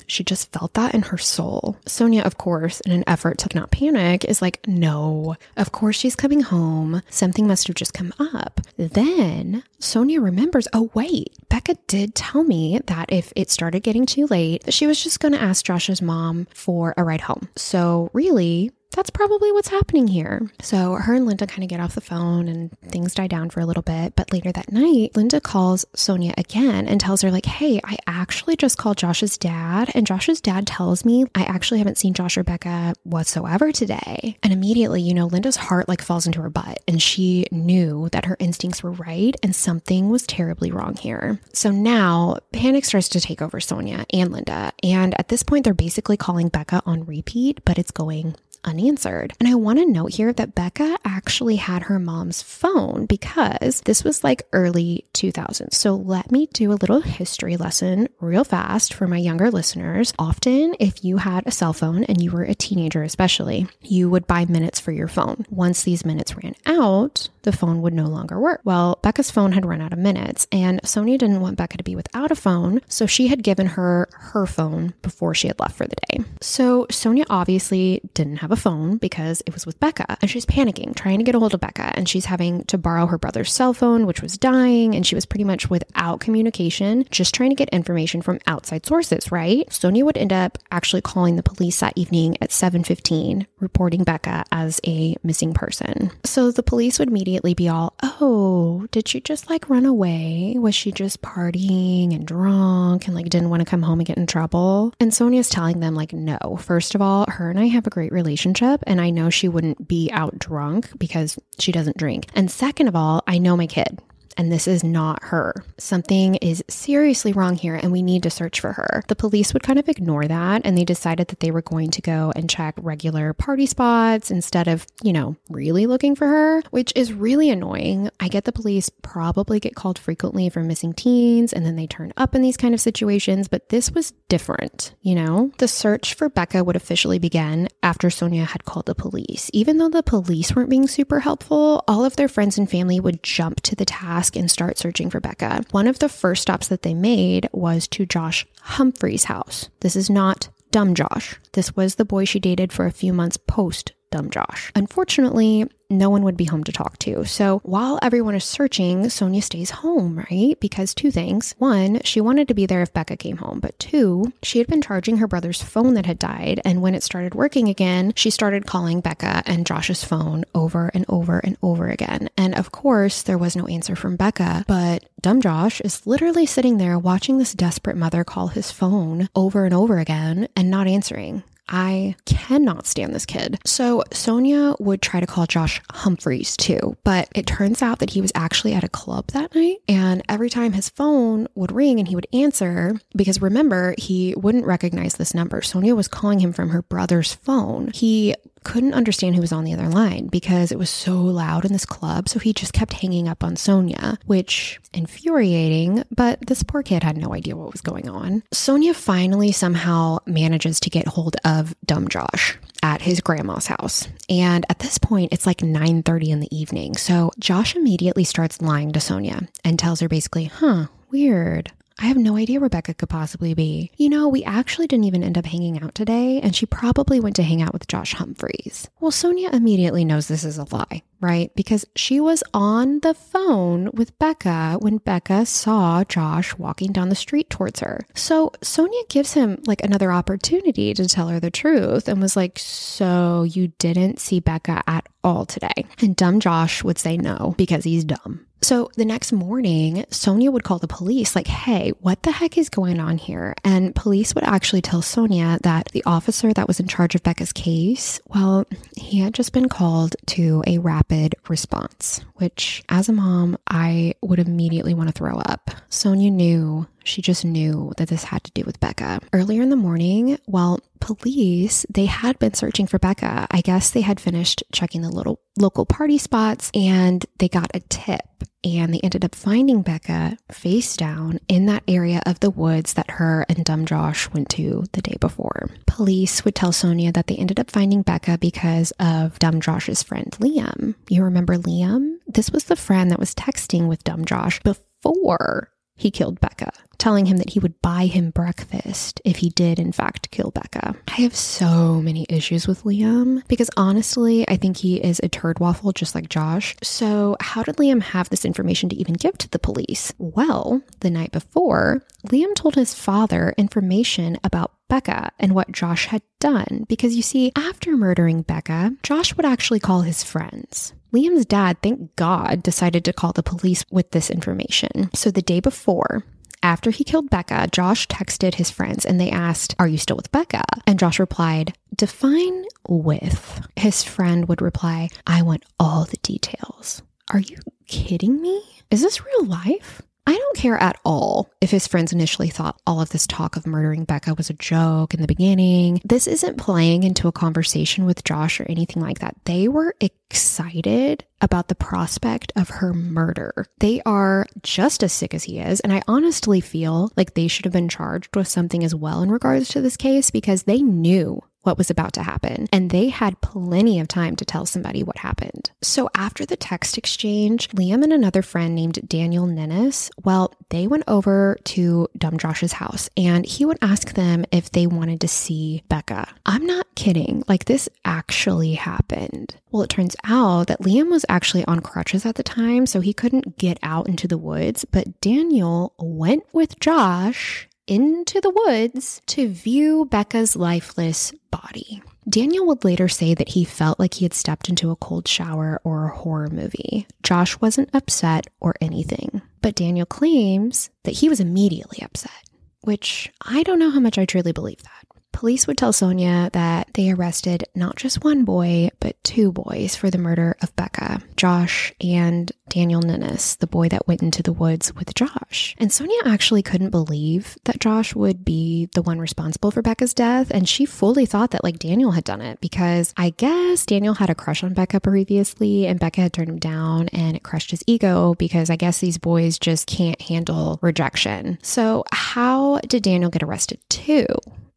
she 0.10 0.24
just 0.24 0.52
felt 0.52 0.74
that 0.74 0.94
in 0.94 1.04
her 1.04 1.18
soul. 1.18 1.78
Sonia, 1.86 2.24
of 2.24 2.38
course, 2.38 2.80
in 2.82 2.92
an 2.92 3.04
effort 3.08 3.38
to 3.40 3.50
not 3.58 3.72
panic, 3.72 4.26
is 4.26 4.42
like, 4.42 4.60
no, 4.68 5.36
of 5.56 5.72
course 5.72 5.96
she's 5.96 6.16
coming 6.16 6.42
home. 6.42 7.02
Something 7.10 7.48
must 7.48 7.68
have 7.68 7.76
just 7.76 7.94
come 7.94 8.14
up. 8.20 8.60
Then 8.78 9.64
Sonia 9.78 10.20
remembers, 10.20 10.68
oh, 10.74 10.90
wait, 10.94 11.36
Becca 11.50 11.76
did 11.88 12.16
tell 12.16 12.44
me 12.44 12.80
that 12.88 13.12
if 13.12 13.32
it 13.36 13.50
started 13.50 13.84
getting 13.84 14.06
too 14.06 14.26
late, 14.28 14.64
that 14.64 14.74
she 14.74 14.88
was 14.88 15.02
just 15.02 15.20
going 15.20 15.34
to 15.34 15.42
ask 15.42 15.64
Josh's 15.66 16.02
mom 16.02 16.48
for 16.54 16.94
a 16.98 17.04
ride 17.04 17.22
home. 17.22 17.50
So, 17.56 18.10
really, 18.14 18.72
that's 18.92 19.10
probably 19.10 19.52
what's 19.52 19.68
happening 19.70 20.08
here. 20.08 20.50
So 20.62 20.94
her 20.96 21.14
and 21.14 21.26
Linda 21.26 21.46
kind 21.46 21.64
of 21.64 21.70
get 21.70 21.80
off 21.80 21.96
the 21.96 22.02
phone 22.02 22.48
and 22.48 22.72
things 22.82 23.14
die 23.14 23.28
down 23.28 23.50
for 23.50 23.60
a 23.60 23.66
little 23.66 23.84
bit. 23.84 24.16
But 24.16 24.34
later 24.34 24.52
that 24.52 24.72
night, 24.72 25.16
Linda 25.16 25.40
calls 25.40 25.86
Sonia 25.96 26.34
again 26.38 26.88
and 26.88 27.00
tells 27.00 27.22
her, 27.22 27.32
like, 27.32 27.46
hey, 27.46 27.80
I 27.84 27.98
actually 28.08 28.56
just 28.56 28.78
called 28.78 28.98
Josh's 28.98 29.38
dad. 29.38 29.92
And 29.94 30.08
Josh's 30.08 30.42
dad 30.42 30.66
tells 30.66 31.06
me 31.06 31.26
I 31.36 31.44
actually 31.44 31.78
haven't 31.78 31.98
seen 31.98 32.14
Josh 32.14 32.38
or 32.38 32.44
Becca 32.44 32.96
whatsoever 33.04 33.72
today. 33.72 34.38
And 34.42 34.52
immediately, 34.52 35.02
you 35.02 35.14
know, 35.14 35.28
Linda's 35.28 35.56
heart 35.56 35.88
like 35.88 36.02
falls 36.02 36.26
into 36.26 36.42
her 36.42 36.50
butt. 36.50 36.80
And 36.88 37.02
she 37.02 37.46
knew 37.52 38.10
that 38.12 38.26
her 38.26 38.38
instincts 38.40 38.82
were 38.82 38.92
right 38.92 39.36
and 39.44 39.56
something 39.56 40.10
was 40.10 40.26
terribly 40.26 40.72
wrong 40.72 40.96
here. 40.96 41.40
So 41.54 41.72
now 41.72 42.38
panic 42.52 42.86
starts 42.86 43.10
to 43.10 43.22
take 43.22 43.42
over 43.42 43.60
Sonia 43.60 44.06
and 44.12 44.32
Linda. 44.32 44.74
And 44.84 45.18
at 45.20 45.28
this 45.28 45.44
point, 45.44 45.64
they're 45.64 45.74
basically 45.74 46.18
calling 46.18 46.50
Becca 46.50 46.82
on 46.86 47.06
repeat, 47.06 47.64
but 47.66 47.78
it's 47.78 47.92
going 47.92 48.36
unanswered. 48.64 49.34
And 49.40 49.48
I 49.50 49.56
want 49.56 49.80
to 49.80 49.86
note 49.86 50.14
here 50.14 50.34
that 50.34 50.56
Becca 50.56 51.00
actually 51.06 51.58
had 51.58 51.84
her 51.84 52.00
mom's 52.00 52.42
phone 52.42 53.06
because 53.06 53.82
this 53.82 54.04
was 54.04 54.24
like 54.24 54.48
early 54.54 55.06
2000s. 55.14 55.74
So 55.74 55.96
let 55.96 56.32
me 56.32 56.48
do 56.54 56.72
a 56.72 56.74
little 56.74 57.02
history 57.02 57.58
lesson 57.58 58.10
real 58.20 58.44
fast 58.44 58.94
for 58.94 59.08
my 59.08 59.18
younger 59.18 59.52
listeners. 59.52 60.14
Often, 60.20 60.76
if 60.80 61.04
you 61.04 61.18
had 61.18 61.46
a 61.46 61.52
cell 61.52 61.74
phone 61.74 62.04
and 62.06 62.22
you 62.22 62.32
were 62.32 62.44
a 62.44 62.56
teenager, 62.56 63.04
especially, 63.04 63.68
you 63.82 64.10
would 64.10 64.28
buy 64.28 64.46
minutes 64.46 64.80
for 64.80 64.92
your 64.92 65.08
phone. 65.08 65.46
Once 65.50 65.84
these 65.84 66.06
minutes 66.06 66.36
ran 66.36 66.56
out, 66.66 67.30
the 67.44 67.52
phone 67.52 67.82
would 67.82 67.94
no 67.94 68.08
longer 68.08 68.40
work. 68.40 68.62
Well, 68.64 69.00
Becca's 69.02 69.32
phone 69.32 69.54
had 69.54 69.66
run 69.66 69.82
out 69.82 69.94
of 69.94 70.00
minutes, 70.00 70.48
and 70.52 70.80
Sonia 70.84 71.18
didn't 71.18 71.42
want 71.42 71.58
Becca 71.58 71.78
to 71.78 71.84
be 71.84 71.96
without 71.96 72.32
a 72.32 72.36
phone, 72.36 72.82
so 72.88 73.06
she 73.06 73.28
had 73.28 73.44
given 73.44 73.68
her 73.68 74.10
her 74.12 74.46
phone 74.46 74.94
before 75.02 75.34
she 75.34 75.48
had 75.48 75.60
left 75.60 75.76
for 75.76 75.88
the 75.88 75.96
day. 76.10 76.24
So 76.42 76.86
Sonia 76.92 77.26
obviously 77.30 78.02
didn't 78.14 78.38
have 78.38 78.49
a 78.52 78.56
phone 78.56 78.98
because 78.98 79.42
it 79.46 79.54
was 79.54 79.66
with 79.66 79.80
Becca, 79.80 80.18
and 80.22 80.30
she's 80.30 80.46
panicking, 80.46 80.96
trying 80.96 81.20
to 81.20 81.24
get 81.24 81.36
a 81.36 81.40
hold 81.40 81.54
of 81.54 81.62
Becca, 81.62 81.92
and 81.96 82.08
she's 82.08 82.26
having 82.26 82.64
to 82.66 82.78
borrow 82.78 83.06
her 83.08 83.18
brother's 83.18 83.52
cell 83.52 83.74
phone, 83.74 84.06
which 84.06 84.22
was 84.22 84.38
dying, 84.38 84.96
and 84.96 85.06
she 85.06 85.16
was 85.16 85.26
pretty 85.26 85.44
much 85.44 85.70
without 85.70 86.20
communication, 86.20 87.06
just 87.10 87.34
trying 87.34 87.50
to 87.50 87.56
get 87.56 87.70
information 87.70 88.22
from 88.22 88.40
outside 88.48 88.86
sources, 88.86 89.32
right? 89.32 89.72
Sonia 89.72 90.06
would 90.06 90.18
end 90.18 90.34
up 90.34 90.58
actually 90.72 91.02
calling 91.02 91.36
the 91.36 91.44
police 91.44 91.80
that 91.80 91.94
evening 91.96 92.38
at 92.42 92.52
7:15, 92.52 93.48
reporting 93.60 94.04
Becca 94.04 94.46
as 94.52 94.80
a 94.86 95.16
missing 95.24 95.54
person. 95.54 96.12
So 96.26 96.52
the 96.52 96.64
police 96.64 97.00
would 97.00 97.10
immediately 97.10 97.30
immediately 97.30 97.54
be 97.54 97.70
all, 97.70 97.94
oh, 98.02 98.88
did 98.92 99.08
she 99.08 99.22
just 99.22 99.50
like 99.50 99.70
run 99.70 99.86
away? 99.86 100.56
Was 100.58 100.76
she 100.76 100.92
just 100.92 101.22
partying 101.22 102.16
and 102.16 102.26
drunk 102.26 103.06
and 103.06 103.16
like 103.16 103.30
didn't 103.30 103.50
want 103.50 103.62
to 103.62 103.70
come 103.70 103.82
home 103.82 104.00
and 104.00 104.08
get 104.08 104.18
in 104.18 104.26
trouble? 104.26 104.94
And 105.00 105.14
Sonia's 105.14 105.50
telling 105.50 105.80
them, 105.80 105.96
like, 105.96 106.14
no, 106.14 106.58
first 106.60 106.96
of 106.96 107.02
all, 107.02 107.26
her 107.30 107.50
and 107.50 107.60
I 107.60 107.68
have 107.68 107.88
a 107.88 107.92
great 107.92 108.12
relationship 108.12 108.39
and 108.86 109.02
I 109.02 109.10
know 109.10 109.30
she 109.30 109.48
wouldn't 109.48 109.88
be 109.88 110.10
out 110.12 110.40
drunk 110.40 110.98
because 110.98 111.38
she 111.60 111.72
doesn't 111.72 111.98
drink. 111.98 112.28
And 112.34 112.50
second 112.50 112.88
of 112.88 112.96
all, 112.96 113.24
I 113.28 113.38
know 113.38 113.58
my 113.58 113.68
kid 113.68 114.00
and 114.40 114.50
this 114.50 114.70
is 114.70 114.86
not 114.86 115.22
her. 115.22 115.54
Something 115.78 116.36
is 116.36 116.64
seriously 116.70 117.34
wrong 117.34 117.58
here, 117.58 117.76
and 117.76 117.92
we 117.92 118.02
need 118.02 118.24
to 118.24 118.30
search 118.30 118.62
for 118.62 118.72
her. 118.72 119.04
The 119.10 119.16
police 119.16 119.54
would 119.54 119.64
kind 119.64 119.78
of 119.78 119.90
ignore 119.90 120.30
that, 120.30 120.62
and 120.64 120.78
they 120.78 120.86
decided 120.86 121.28
that 121.28 121.42
they 121.42 121.52
were 121.52 121.62
going 121.62 121.92
to 121.92 122.02
go 122.02 122.32
and 122.38 122.50
check 122.50 122.76
regular 122.78 123.34
party 123.34 123.66
spots 123.66 124.32
instead 124.32 124.70
of, 124.70 124.88
you 125.04 125.12
know, 125.12 125.36
really 125.50 125.88
looking 125.88 126.16
for 126.16 126.26
her, 126.26 126.62
which 126.72 126.94
is 126.96 127.12
really 127.12 127.50
annoying. 127.50 128.10
I 128.22 128.30
get 128.30 128.46
the 128.46 128.54
police 128.54 128.90
probably 129.02 129.60
get 129.60 129.76
called 129.76 130.00
frequently 130.00 130.48
for 130.48 130.64
missing 130.64 130.94
teens, 130.94 131.52
and 131.52 131.66
then 131.66 131.76
they 131.76 131.88
turn 131.88 132.14
up 132.16 132.34
in 132.34 132.42
these 132.42 132.56
kind 132.56 132.74
of 132.74 132.80
situations, 132.80 133.50
but 133.50 133.68
this 133.68 133.92
was 133.92 134.14
different, 134.30 134.94
you 135.02 135.16
know? 135.16 135.52
The 135.58 135.68
search 135.68 136.14
for 136.14 136.30
Becca 136.30 136.64
would 136.64 136.78
officially 136.78 137.20
begin 137.20 137.68
after 137.84 138.10
Sonia 138.10 138.46
had 138.46 138.64
called 138.64 138.86
the 138.86 138.96
police. 138.96 139.52
Even 139.52 139.80
though 139.80 139.90
the 139.90 140.02
police 140.02 140.56
weren't 140.56 140.70
being 140.70 140.88
super 140.88 141.20
helpful, 141.20 141.84
all 141.90 142.06
of 142.06 142.16
their 142.16 142.30
friends 142.30 142.58
and 142.58 142.72
family 142.72 143.02
would 143.02 143.22
jump 143.22 143.60
to 143.64 143.76
the 143.76 143.84
task 143.84 144.29
and 144.36 144.50
start 144.50 144.78
searching 144.78 145.10
for 145.10 145.20
Becca. 145.20 145.66
One 145.72 145.88
of 145.88 146.00
the 146.00 146.10
first 146.10 146.42
stops 146.42 146.68
that 146.68 146.82
they 146.82 146.94
made 146.94 147.50
was 147.52 147.88
to 147.90 148.06
Josh 148.06 148.46
Humphrey's 148.62 149.26
house. 149.26 149.70
This 149.82 149.96
is 149.96 150.10
not 150.10 150.50
Dumb 150.72 150.94
Josh. 150.94 151.40
This 151.54 151.76
was 151.76 151.96
the 151.96 152.06
boy 152.06 152.26
she 152.26 152.40
dated 152.40 152.72
for 152.72 152.86
a 152.86 152.92
few 152.92 153.14
months 153.14 153.38
post 153.38 153.94
Dumb 154.12 154.30
Josh. 154.30 154.72
Unfortunately, 154.76 155.68
no 155.90 156.10
one 156.10 156.24
would 156.24 156.38
be 156.38 156.46
home 156.46 156.64
to 156.64 156.72
talk 156.72 156.98
to. 157.00 157.26
So 157.26 157.60
while 157.64 157.98
everyone 158.02 158.36
is 158.36 158.44
searching, 158.44 159.10
Sonia 159.10 159.42
stays 159.42 159.72
home, 159.72 160.20
right? 160.30 160.60
Because 160.60 160.94
two 160.94 161.10
things. 161.12 161.56
One, 161.58 162.02
she 162.04 162.22
wanted 162.22 162.48
to 162.48 162.54
be 162.54 162.66
there 162.66 162.82
if 162.82 162.94
Becca 162.94 163.18
came 163.18 163.38
home. 163.38 163.60
But 163.60 163.78
two, 163.80 164.32
she 164.44 164.60
had 164.60 164.68
been 164.68 164.82
charging 164.82 165.18
her 165.18 165.28
brother's 165.28 165.62
phone 165.62 165.96
that 165.96 166.06
had 166.06 166.20
died. 166.20 166.62
And 166.64 166.82
when 166.82 166.96
it 166.96 167.04
started 167.04 167.34
working 167.34 167.70
again, 167.70 168.14
she 168.16 168.30
started 168.30 168.68
calling 168.68 169.02
Becca 169.02 169.44
and 169.46 169.66
Josh's 169.66 170.04
phone 170.04 170.46
over 170.54 170.92
and 170.94 171.06
over 171.10 171.40
and 171.40 171.58
over 171.64 171.88
again. 171.88 172.30
And 172.38 172.56
of 172.56 172.72
course, 172.72 173.24
there 173.24 173.38
was 173.38 173.56
no 173.56 173.66
answer 173.68 173.96
from 173.96 174.16
Becca. 174.16 174.66
But 174.68 175.10
dumb 175.22 175.42
Josh 175.42 175.82
is 175.82 176.06
literally 176.06 176.46
sitting 176.46 176.78
there 176.78 177.00
watching 177.00 177.38
this 177.38 177.54
desperate 177.54 177.98
mother 177.98 178.24
call 178.24 178.50
his 178.50 178.72
phone 178.72 179.30
over 179.36 179.66
and 179.66 179.74
over 179.74 179.98
again 179.98 180.48
and 180.56 180.70
not 180.70 180.88
answering. 180.88 181.44
I 181.70 182.16
cannot 182.26 182.88
stand 182.88 183.14
this 183.14 183.26
kid. 183.26 183.60
So 183.66 184.04
Sonia 184.12 184.76
would 184.80 185.02
try 185.02 185.20
to 185.20 185.28
call 185.28 185.46
Josh 185.46 185.82
Humphreys 185.92 186.58
too, 186.58 186.98
but 187.04 187.30
it 187.36 187.46
turns 187.46 187.82
out 187.82 188.00
that 188.00 188.10
he 188.10 188.22
was 188.22 188.32
actually 188.36 188.74
at 188.74 188.84
a 188.84 188.90
club 188.90 189.28
that 189.28 189.54
night. 189.56 189.78
And 189.88 190.24
every 190.28 190.50
time 190.50 190.74
his 190.74 190.90
phone 190.90 191.48
would 191.56 191.72
ring 191.72 192.00
and 192.00 192.08
he 192.08 192.16
would 192.16 192.28
answer, 192.34 193.00
because 193.16 193.42
remember, 193.42 193.96
he 193.98 194.34
wouldn't 194.36 194.66
recognize 194.66 195.16
this 195.16 195.34
number. 195.34 195.62
Sonia 195.62 195.96
was 195.96 196.08
calling 196.08 196.40
him 196.40 196.54
from 196.54 196.70
her 196.70 196.82
brother's 196.82 197.34
phone. 197.34 197.92
He 197.94 198.36
couldn't 198.64 198.94
understand 198.94 199.36
who 199.36 199.42
was 199.42 199.52
on 199.52 199.64
the 199.64 199.74
other 199.74 199.88
line 199.88 200.28
because 200.28 200.72
it 200.72 200.78
was 200.78 200.90
so 200.90 201.16
loud 201.22 201.66
in 201.66 201.74
this 201.74 201.86
club. 201.86 202.30
So 202.30 202.40
he 202.40 202.54
just 202.54 202.74
kept 202.74 202.94
hanging 202.94 203.28
up 203.28 203.44
on 203.44 203.56
Sonia, 203.56 204.18
which 204.26 204.80
infuriating, 204.94 206.04
but 206.12 206.40
this 206.46 206.64
poor 206.64 206.84
kid 206.84 207.04
had 207.04 207.18
no 207.18 207.34
idea 207.34 207.56
what 207.56 207.72
was 207.72 207.82
going 207.82 208.10
on. 208.10 208.44
Sonia 208.52 208.94
finally 208.94 209.52
somehow 209.52 210.20
manages 210.26 210.80
to 210.82 210.90
get 210.90 211.08
hold 211.08 211.36
of 211.44 211.76
dumb 211.86 212.08
Josh 212.08 212.58
at 212.82 213.02
his 213.02 213.22
grandma's 213.22 213.68
house. 213.68 214.08
And 214.30 214.66
at 214.70 214.80
this 214.80 214.98
point, 214.98 215.34
it's 215.34 215.46
like 215.46 215.62
9:30 215.62 216.30
in 216.30 216.40
the 216.40 216.56
evening. 216.56 216.96
So 216.96 217.32
Josh 217.40 217.76
immediately 217.76 218.24
starts 218.24 218.62
lying 218.62 218.92
to 218.94 219.00
Sonia 219.00 219.48
and 219.64 219.78
tells 219.78 220.00
her 220.00 220.08
basically, 220.08 220.46
"Huh, 220.46 220.88
weird. 221.12 221.72
I 222.02 222.06
have 222.06 222.18
no 222.18 222.38
idea 222.38 222.62
Rebecca 222.62 222.94
could 222.94 223.10
possibly 223.10 223.54
be. 223.54 223.92
You 223.98 224.10
know, 224.10 224.30
we 224.30 224.44
actually 224.46 224.88
didn't 224.88 225.04
even 225.04 225.22
end 225.22 225.38
up 225.38 225.46
hanging 225.46 225.84
out 225.84 225.96
today, 225.96 226.40
and 226.40 226.56
she 226.56 226.66
probably 226.66 227.20
went 227.20 227.36
to 227.36 227.44
hang 227.44 227.62
out 227.62 227.74
with 227.74 227.88
Josh 227.88 228.14
Humphreys. 228.14 228.90
Well, 229.02 229.12
Sonia 229.12 229.50
immediately 229.50 230.06
knows 230.06 230.28
this 230.28 230.46
is 230.46 230.58
a 230.58 230.74
lie, 230.74 231.02
right? 231.20 231.54
Because 231.56 231.86
she 231.98 232.22
was 232.22 232.42
on 232.54 233.02
the 233.02 233.14
phone 233.14 233.90
with 233.94 234.18
Becca 234.18 234.78
when 234.80 235.00
Becca 235.00 235.46
saw 235.46 236.06
Josh 236.06 236.58
walking 236.58 236.94
down 236.94 237.10
the 237.10 237.16
street 237.16 237.50
towards 237.50 237.82
her. 237.82 238.06
So 238.16 238.54
Sonia 238.62 239.02
gives 239.10 239.34
him 239.34 239.62
like 239.68 239.84
another 239.84 240.12
opportunity 240.14 240.94
to 240.94 241.06
tell 241.06 241.28
her 241.28 241.42
the 241.42 241.52
truth 241.52 242.08
and 242.08 242.22
was 242.22 242.38
like, 242.38 242.58
So 242.60 243.44
you 243.44 243.74
didn't 243.78 244.22
see 244.22 244.40
Becca 244.40 244.84
at 244.88 245.06
all 245.24 245.46
today. 245.46 245.86
And 246.00 246.16
dumb 246.16 246.40
Josh 246.40 246.84
would 246.84 246.98
say 246.98 247.18
no 247.18 247.54
because 247.58 247.84
he's 247.84 248.04
dumb. 248.04 248.46
So 248.62 248.92
the 248.98 249.06
next 249.06 249.32
morning, 249.32 250.06
Sonia 250.10 250.52
would 250.52 250.66
call 250.66 250.80
the 250.80 250.88
police, 250.88 251.34
like, 251.34 251.48
hey, 251.48 251.94
what 252.02 252.24
the 252.24 252.32
heck 252.32 252.58
is 252.58 252.70
going 252.70 253.00
on 253.00 253.18
here? 253.18 253.56
And 253.64 253.96
police 253.96 254.36
would 254.36 254.44
actually 254.44 254.82
tell 254.82 255.02
Sonia 255.02 255.60
that 255.64 255.90
the 255.94 256.04
officer 256.06 256.52
that 256.54 256.68
was 256.68 256.80
in 256.80 256.88
charge 256.88 257.16
of 257.16 257.24
Becca's 257.24 257.54
case, 257.54 258.20
well, 258.28 258.66
he 258.98 259.20
had 259.20 259.34
just 259.34 259.54
been 259.54 259.70
called 259.70 260.18
to 260.28 260.62
a 260.68 260.78
rapid 260.80 261.36
response, 261.48 262.20
which 262.36 262.84
as 262.90 263.08
a 263.08 263.14
mom, 263.14 263.58
I 263.68 264.16
would 264.22 264.40
immediately 264.40 264.94
want 264.94 265.08
to 265.08 265.14
throw 265.14 265.38
up. 265.38 265.72
Sonia 265.88 266.30
knew 266.30 266.86
she 267.06 267.22
just 267.22 267.46
knew 267.46 267.94
that 267.98 268.10
this 268.10 268.26
had 268.26 268.44
to 268.44 268.52
do 268.52 268.64
with 268.66 268.80
Becca. 268.80 269.22
Earlier 269.32 269.62
in 269.62 269.70
the 269.70 269.76
morning, 269.76 270.38
well, 270.48 270.80
police, 271.00 271.86
they 271.90 272.06
had 272.06 272.38
been 272.40 272.54
searching 272.54 272.88
for 272.88 273.00
Becca. 273.00 273.48
I 273.52 273.62
guess 273.62 273.90
they 273.90 274.02
had 274.02 274.20
finished 274.20 274.64
checking 274.72 275.02
the 275.02 275.10
little 275.10 275.42
local 275.58 275.86
party 275.86 276.18
spots 276.18 276.72
and 276.74 277.26
they 277.38 277.50
got 277.50 277.72
a 277.74 277.80
tip 277.82 278.22
and 278.64 278.94
they 278.94 279.00
ended 279.00 279.24
up 279.24 279.36
finding 279.36 279.82
Becca 279.82 280.38
face 280.52 280.98
down 280.98 281.40
in 281.48 281.66
that 281.68 281.84
area 281.88 282.22
of 282.26 282.40
the 282.40 282.50
woods 282.50 282.94
that 282.94 283.12
her 283.12 283.46
and 283.48 283.64
Dumb 283.64 283.86
Josh 283.86 284.30
went 284.32 284.50
to 284.50 284.84
the 284.94 285.02
day 285.02 285.16
before. 285.20 285.70
Police 285.88 286.44
would 286.44 286.56
tell 286.56 286.72
Sonia 286.72 287.12
that 287.14 287.28
they 287.28 287.36
ended 287.36 287.60
up 287.60 287.72
finding 287.72 288.02
Becca 288.02 288.38
because 288.38 288.92
of 289.00 289.40
Dumb 289.40 289.62
Josh's 289.62 290.04
friend 290.04 290.32
Liam. 290.40 290.96
You 291.10 291.24
remember 291.24 291.56
Liam? 291.56 292.18
This 292.28 292.52
was 292.52 292.66
the 292.66 292.76
friend 292.76 293.12
that 293.12 293.20
was 293.20 293.34
texting 293.34 293.88
with 293.88 294.04
Dumb 294.04 294.26
Josh 294.26 294.60
before 294.62 295.72
he 296.00 296.10
killed 296.10 296.40
Becca, 296.40 296.72
telling 296.98 297.26
him 297.26 297.38
that 297.38 297.50
he 297.50 297.60
would 297.60 297.82
buy 297.82 298.06
him 298.06 298.30
breakfast 298.30 299.22
if 299.26 299.38
he 299.38 299.50
did, 299.50 299.80
in 299.80 299.92
fact, 299.92 300.32
kill 300.32 300.50
Becca. 300.52 300.96
I 301.10 301.22
have 301.22 301.36
so 301.36 302.02
many 302.02 302.26
issues 302.30 302.68
with 302.68 302.84
Liam 302.84 303.46
because 303.50 303.70
honestly, 303.76 304.48
I 304.48 304.56
think 304.56 304.78
he 304.78 304.96
is 304.98 305.20
a 305.22 305.28
turd 305.28 305.60
waffle 305.60 305.92
just 305.92 306.16
like 306.16 306.30
Josh. 306.30 306.76
So, 306.82 307.36
how 307.42 307.64
did 307.64 307.76
Liam 307.76 308.02
have 308.02 308.30
this 308.30 308.46
information 308.46 308.88
to 308.90 308.96
even 308.96 309.16
give 309.16 309.38
to 309.40 309.50
the 309.50 309.60
police? 309.60 310.14
Well, 310.18 310.82
the 311.02 311.10
night 311.10 311.34
before, 311.34 312.02
Liam 312.28 312.56
told 312.56 312.76
his 312.76 312.94
father 312.94 313.54
information 313.58 314.38
about 314.44 314.72
Becca 314.88 315.32
and 315.38 315.54
what 315.54 315.72
Josh 315.72 316.06
had 316.06 316.22
done 316.40 316.86
because 316.88 317.16
you 317.16 317.22
see, 317.22 317.52
after 317.56 317.98
murdering 317.98 318.42
Becca, 318.42 318.96
Josh 319.04 319.36
would 319.36 319.46
actually 319.46 319.80
call 319.80 320.02
his 320.02 320.24
friends. 320.24 320.94
Liam's 321.14 321.46
dad, 321.46 321.78
thank 321.82 322.16
God, 322.16 322.62
decided 322.62 323.04
to 323.06 323.14
call 323.14 323.32
the 323.34 323.44
police 323.44 323.84
with 323.92 324.12
this 324.12 324.30
information. 324.30 325.10
So 325.14 325.32
the 325.32 325.42
day 325.42 325.60
before, 325.60 326.24
after 326.62 326.92
he 326.92 327.04
killed 327.04 327.30
Becca, 327.30 327.70
Josh 327.72 328.08
texted 328.08 328.56
his 328.56 328.70
friends 328.70 329.06
and 329.06 329.20
they 329.20 329.32
asked, 329.32 329.76
Are 329.80 329.88
you 329.88 329.98
still 329.98 330.18
with 330.18 330.32
Becca? 330.32 330.64
And 330.86 331.00
Josh 331.00 331.20
replied, 331.20 331.74
Define 331.96 332.66
with. 332.88 333.68
His 333.76 334.04
friend 334.04 334.48
would 334.48 334.62
reply, 334.62 335.10
I 335.26 335.42
want 335.42 335.64
all 335.80 336.06
the 336.06 336.18
details. 336.18 337.02
Are 337.32 337.40
you 337.40 337.58
kidding 337.88 338.42
me? 338.42 338.62
Is 338.92 339.02
this 339.02 339.24
real 339.26 339.46
life? 339.46 340.02
I 340.30 340.34
don't 340.34 340.58
care 340.58 340.78
at 340.78 341.00
all 341.04 341.50
if 341.60 341.72
his 341.72 341.88
friends 341.88 342.14
initially 342.14 342.50
thought 342.50 342.80
all 342.86 343.02
of 343.02 343.10
this 343.10 343.26
talk 343.26 343.56
of 343.56 343.66
murdering 343.66 344.04
Becca 344.04 344.36
was 344.36 344.52
a 344.52 344.54
joke 344.54 345.16
in 345.16 345.22
the 345.22 345.28
beginning. 345.28 346.02
This 346.06 346.28
isn't 346.28 346.60
playing 346.60 347.02
into 347.02 347.28
a 347.28 347.32
conversation 347.32 348.06
with 348.06 348.24
Josh 348.24 348.60
or 348.60 348.66
anything 348.70 349.02
like 349.02 349.18
that. 349.22 349.34
They 349.46 349.68
were 349.68 349.96
excited 350.00 351.26
about 351.42 351.68
the 351.68 351.74
prospect 351.74 352.54
of 352.56 352.70
her 352.70 352.94
murder. 352.94 353.66
They 353.80 354.04
are 354.06 354.46
just 354.62 355.02
as 355.02 355.14
sick 355.14 355.34
as 355.34 355.46
he 355.46 355.58
is. 355.58 355.80
And 355.80 355.92
I 355.92 356.04
honestly 356.08 356.62
feel 356.62 357.12
like 357.18 357.34
they 357.34 357.48
should 357.48 357.66
have 357.66 357.74
been 357.74 357.90
charged 357.90 358.36
with 358.36 358.48
something 358.48 358.84
as 358.84 358.94
well 358.94 359.24
in 359.24 359.32
regards 359.32 359.70
to 359.70 359.82
this 359.82 359.98
case 359.98 360.30
because 360.30 360.64
they 360.64 360.84
knew 360.84 361.42
what 361.64 361.78
was 361.78 361.90
about 361.90 362.14
to 362.14 362.24
happen. 362.24 362.68
And 362.72 362.90
they 362.90 363.10
had 363.10 363.42
plenty 363.42 364.00
of 364.00 364.08
time 364.08 364.36
to 364.38 364.46
tell 364.46 364.66
somebody 364.66 365.04
what 365.04 365.18
happened. 365.18 365.72
So 365.82 366.10
after 366.16 366.46
the 366.46 366.58
text 366.58 366.98
exchange, 366.98 367.70
Liam 367.70 368.04
and 368.04 368.14
another 368.14 368.42
friend 368.42 368.76
named 368.76 369.08
Daniel 369.08 369.46
Nennis, 369.46 370.10
well, 370.24 370.54
they 370.70 370.88
went 370.88 371.04
over 371.08 371.58
to 371.66 372.08
Dumb 372.18 372.38
Josh's 372.38 372.74
house 372.74 373.10
and 373.18 373.46
he 373.46 373.66
would 373.66 373.78
ask 373.82 374.14
them 374.14 374.46
if 374.52 374.72
they 374.72 374.88
wanted 374.88 375.22
to 375.22 375.28
see 375.28 375.84
Becca. 375.90 376.28
I'm 376.46 376.66
not 376.66 376.88
kidding. 376.96 377.44
Like 377.48 377.66
this 377.66 377.90
actually 378.06 378.74
happened. 378.74 379.56
Well, 379.72 379.84
it 379.84 379.90
turns 379.90 380.16
out 380.26 380.68
that 380.68 380.82
Liam 380.82 381.12
was 381.12 381.26
actually 381.30 381.64
on 381.66 381.82
crutches 381.82 382.26
at 382.26 382.36
the 382.36 382.44
time, 382.44 382.86
so 382.86 383.02
he 383.02 383.14
couldn't 383.14 383.58
get 383.58 383.78
out 383.84 384.08
into 384.08 384.28
the 384.28 384.38
woods, 384.38 384.84
but 384.86 385.22
Daniel 385.22 385.94
went 386.00 386.44
with 386.54 386.80
Josh 386.80 387.69
into 387.90 388.40
the 388.40 388.52
woods 388.52 389.22
to 389.26 389.50
view 389.50 390.06
Becca's 390.06 390.56
lifeless 390.56 391.34
body. 391.50 392.02
Daniel 392.28 392.68
would 392.68 392.84
later 392.84 393.08
say 393.08 393.34
that 393.34 393.50
he 393.50 393.66
felt 393.66 394.00
like 394.00 394.14
he 394.16 394.26
had 394.26 394.34
stepped 394.36 394.70
into 394.70 394.92
a 394.92 394.96
cold 394.96 395.28
shower 395.28 395.82
or 395.84 396.06
a 396.06 396.16
horror 396.16 396.50
movie. 396.50 397.08
Josh 397.24 397.60
wasn't 397.60 397.90
upset 397.94 398.48
or 398.60 398.76
anything, 398.80 399.42
but 399.62 399.76
Daniel 399.76 400.06
claims 400.06 400.92
that 401.04 401.16
he 401.16 401.30
was 401.30 401.40
immediately 401.40 402.00
upset, 402.04 402.44
which 402.82 403.32
I 403.42 403.64
don't 403.64 403.80
know 403.80 403.90
how 403.90 404.00
much 404.00 404.20
I 404.20 404.26
truly 404.26 404.52
believe 404.52 404.84
that. 404.84 405.19
Police 405.32 405.68
would 405.68 405.78
tell 405.78 405.94
Sonia 405.94 406.50
that 406.54 406.90
they 406.96 407.12
arrested 407.12 407.64
not 407.74 407.96
just 407.96 408.24
one 408.24 408.44
boy, 408.44 408.90
but 409.00 409.24
two 409.24 409.52
boys 409.52 409.96
for 409.96 410.10
the 410.10 410.18
murder 410.18 410.58
of 410.62 410.76
Becca, 410.76 411.22
Josh 411.38 411.94
and 412.02 412.52
Daniel 412.68 413.02
Nennis, 413.02 413.58
the 413.58 413.68
boy 413.68 413.90
that 413.90 414.08
went 414.08 414.22
into 414.22 414.44
the 414.44 414.54
woods 414.54 414.94
with 414.94 415.14
Josh. 415.16 415.76
And 415.80 415.92
Sonia 415.92 416.20
actually 416.26 416.62
couldn't 416.62 416.90
believe 416.90 417.58
that 417.66 417.80
Josh 417.80 418.14
would 418.16 418.44
be 418.44 418.90
the 418.94 419.02
one 419.02 419.20
responsible 419.20 419.72
for 419.72 419.82
Becca's 419.82 420.14
death. 420.14 420.52
And 420.52 420.68
she 420.68 420.86
fully 420.86 421.26
thought 421.26 421.52
that 421.52 421.64
like 421.64 421.80
Daniel 421.80 422.12
had 422.12 422.24
done 422.24 422.42
it 422.42 422.60
because 422.62 423.14
I 423.18 423.32
guess 423.32 423.86
Daniel 423.86 424.16
had 424.16 424.30
a 424.30 424.36
crush 424.36 424.64
on 424.64 424.74
Becca 424.74 425.00
previously 425.00 425.88
and 425.88 426.00
Becca 426.00 426.22
had 426.22 426.34
turned 426.34 426.50
him 426.50 426.60
down 426.60 427.08
and 427.10 427.36
it 427.36 427.44
crushed 427.44 427.72
his 427.72 427.84
ego 427.88 428.36
because 428.36 428.70
I 428.70 428.76
guess 428.76 429.00
these 429.00 429.18
boys 429.18 429.58
just 429.58 429.88
can't 429.88 430.22
handle 430.22 430.80
rejection. 430.82 431.60
So, 431.62 432.04
how 432.12 432.80
did 432.80 433.04
Daniel 433.04 433.30
get 433.30 433.44
arrested 433.44 433.80
too? 433.90 434.26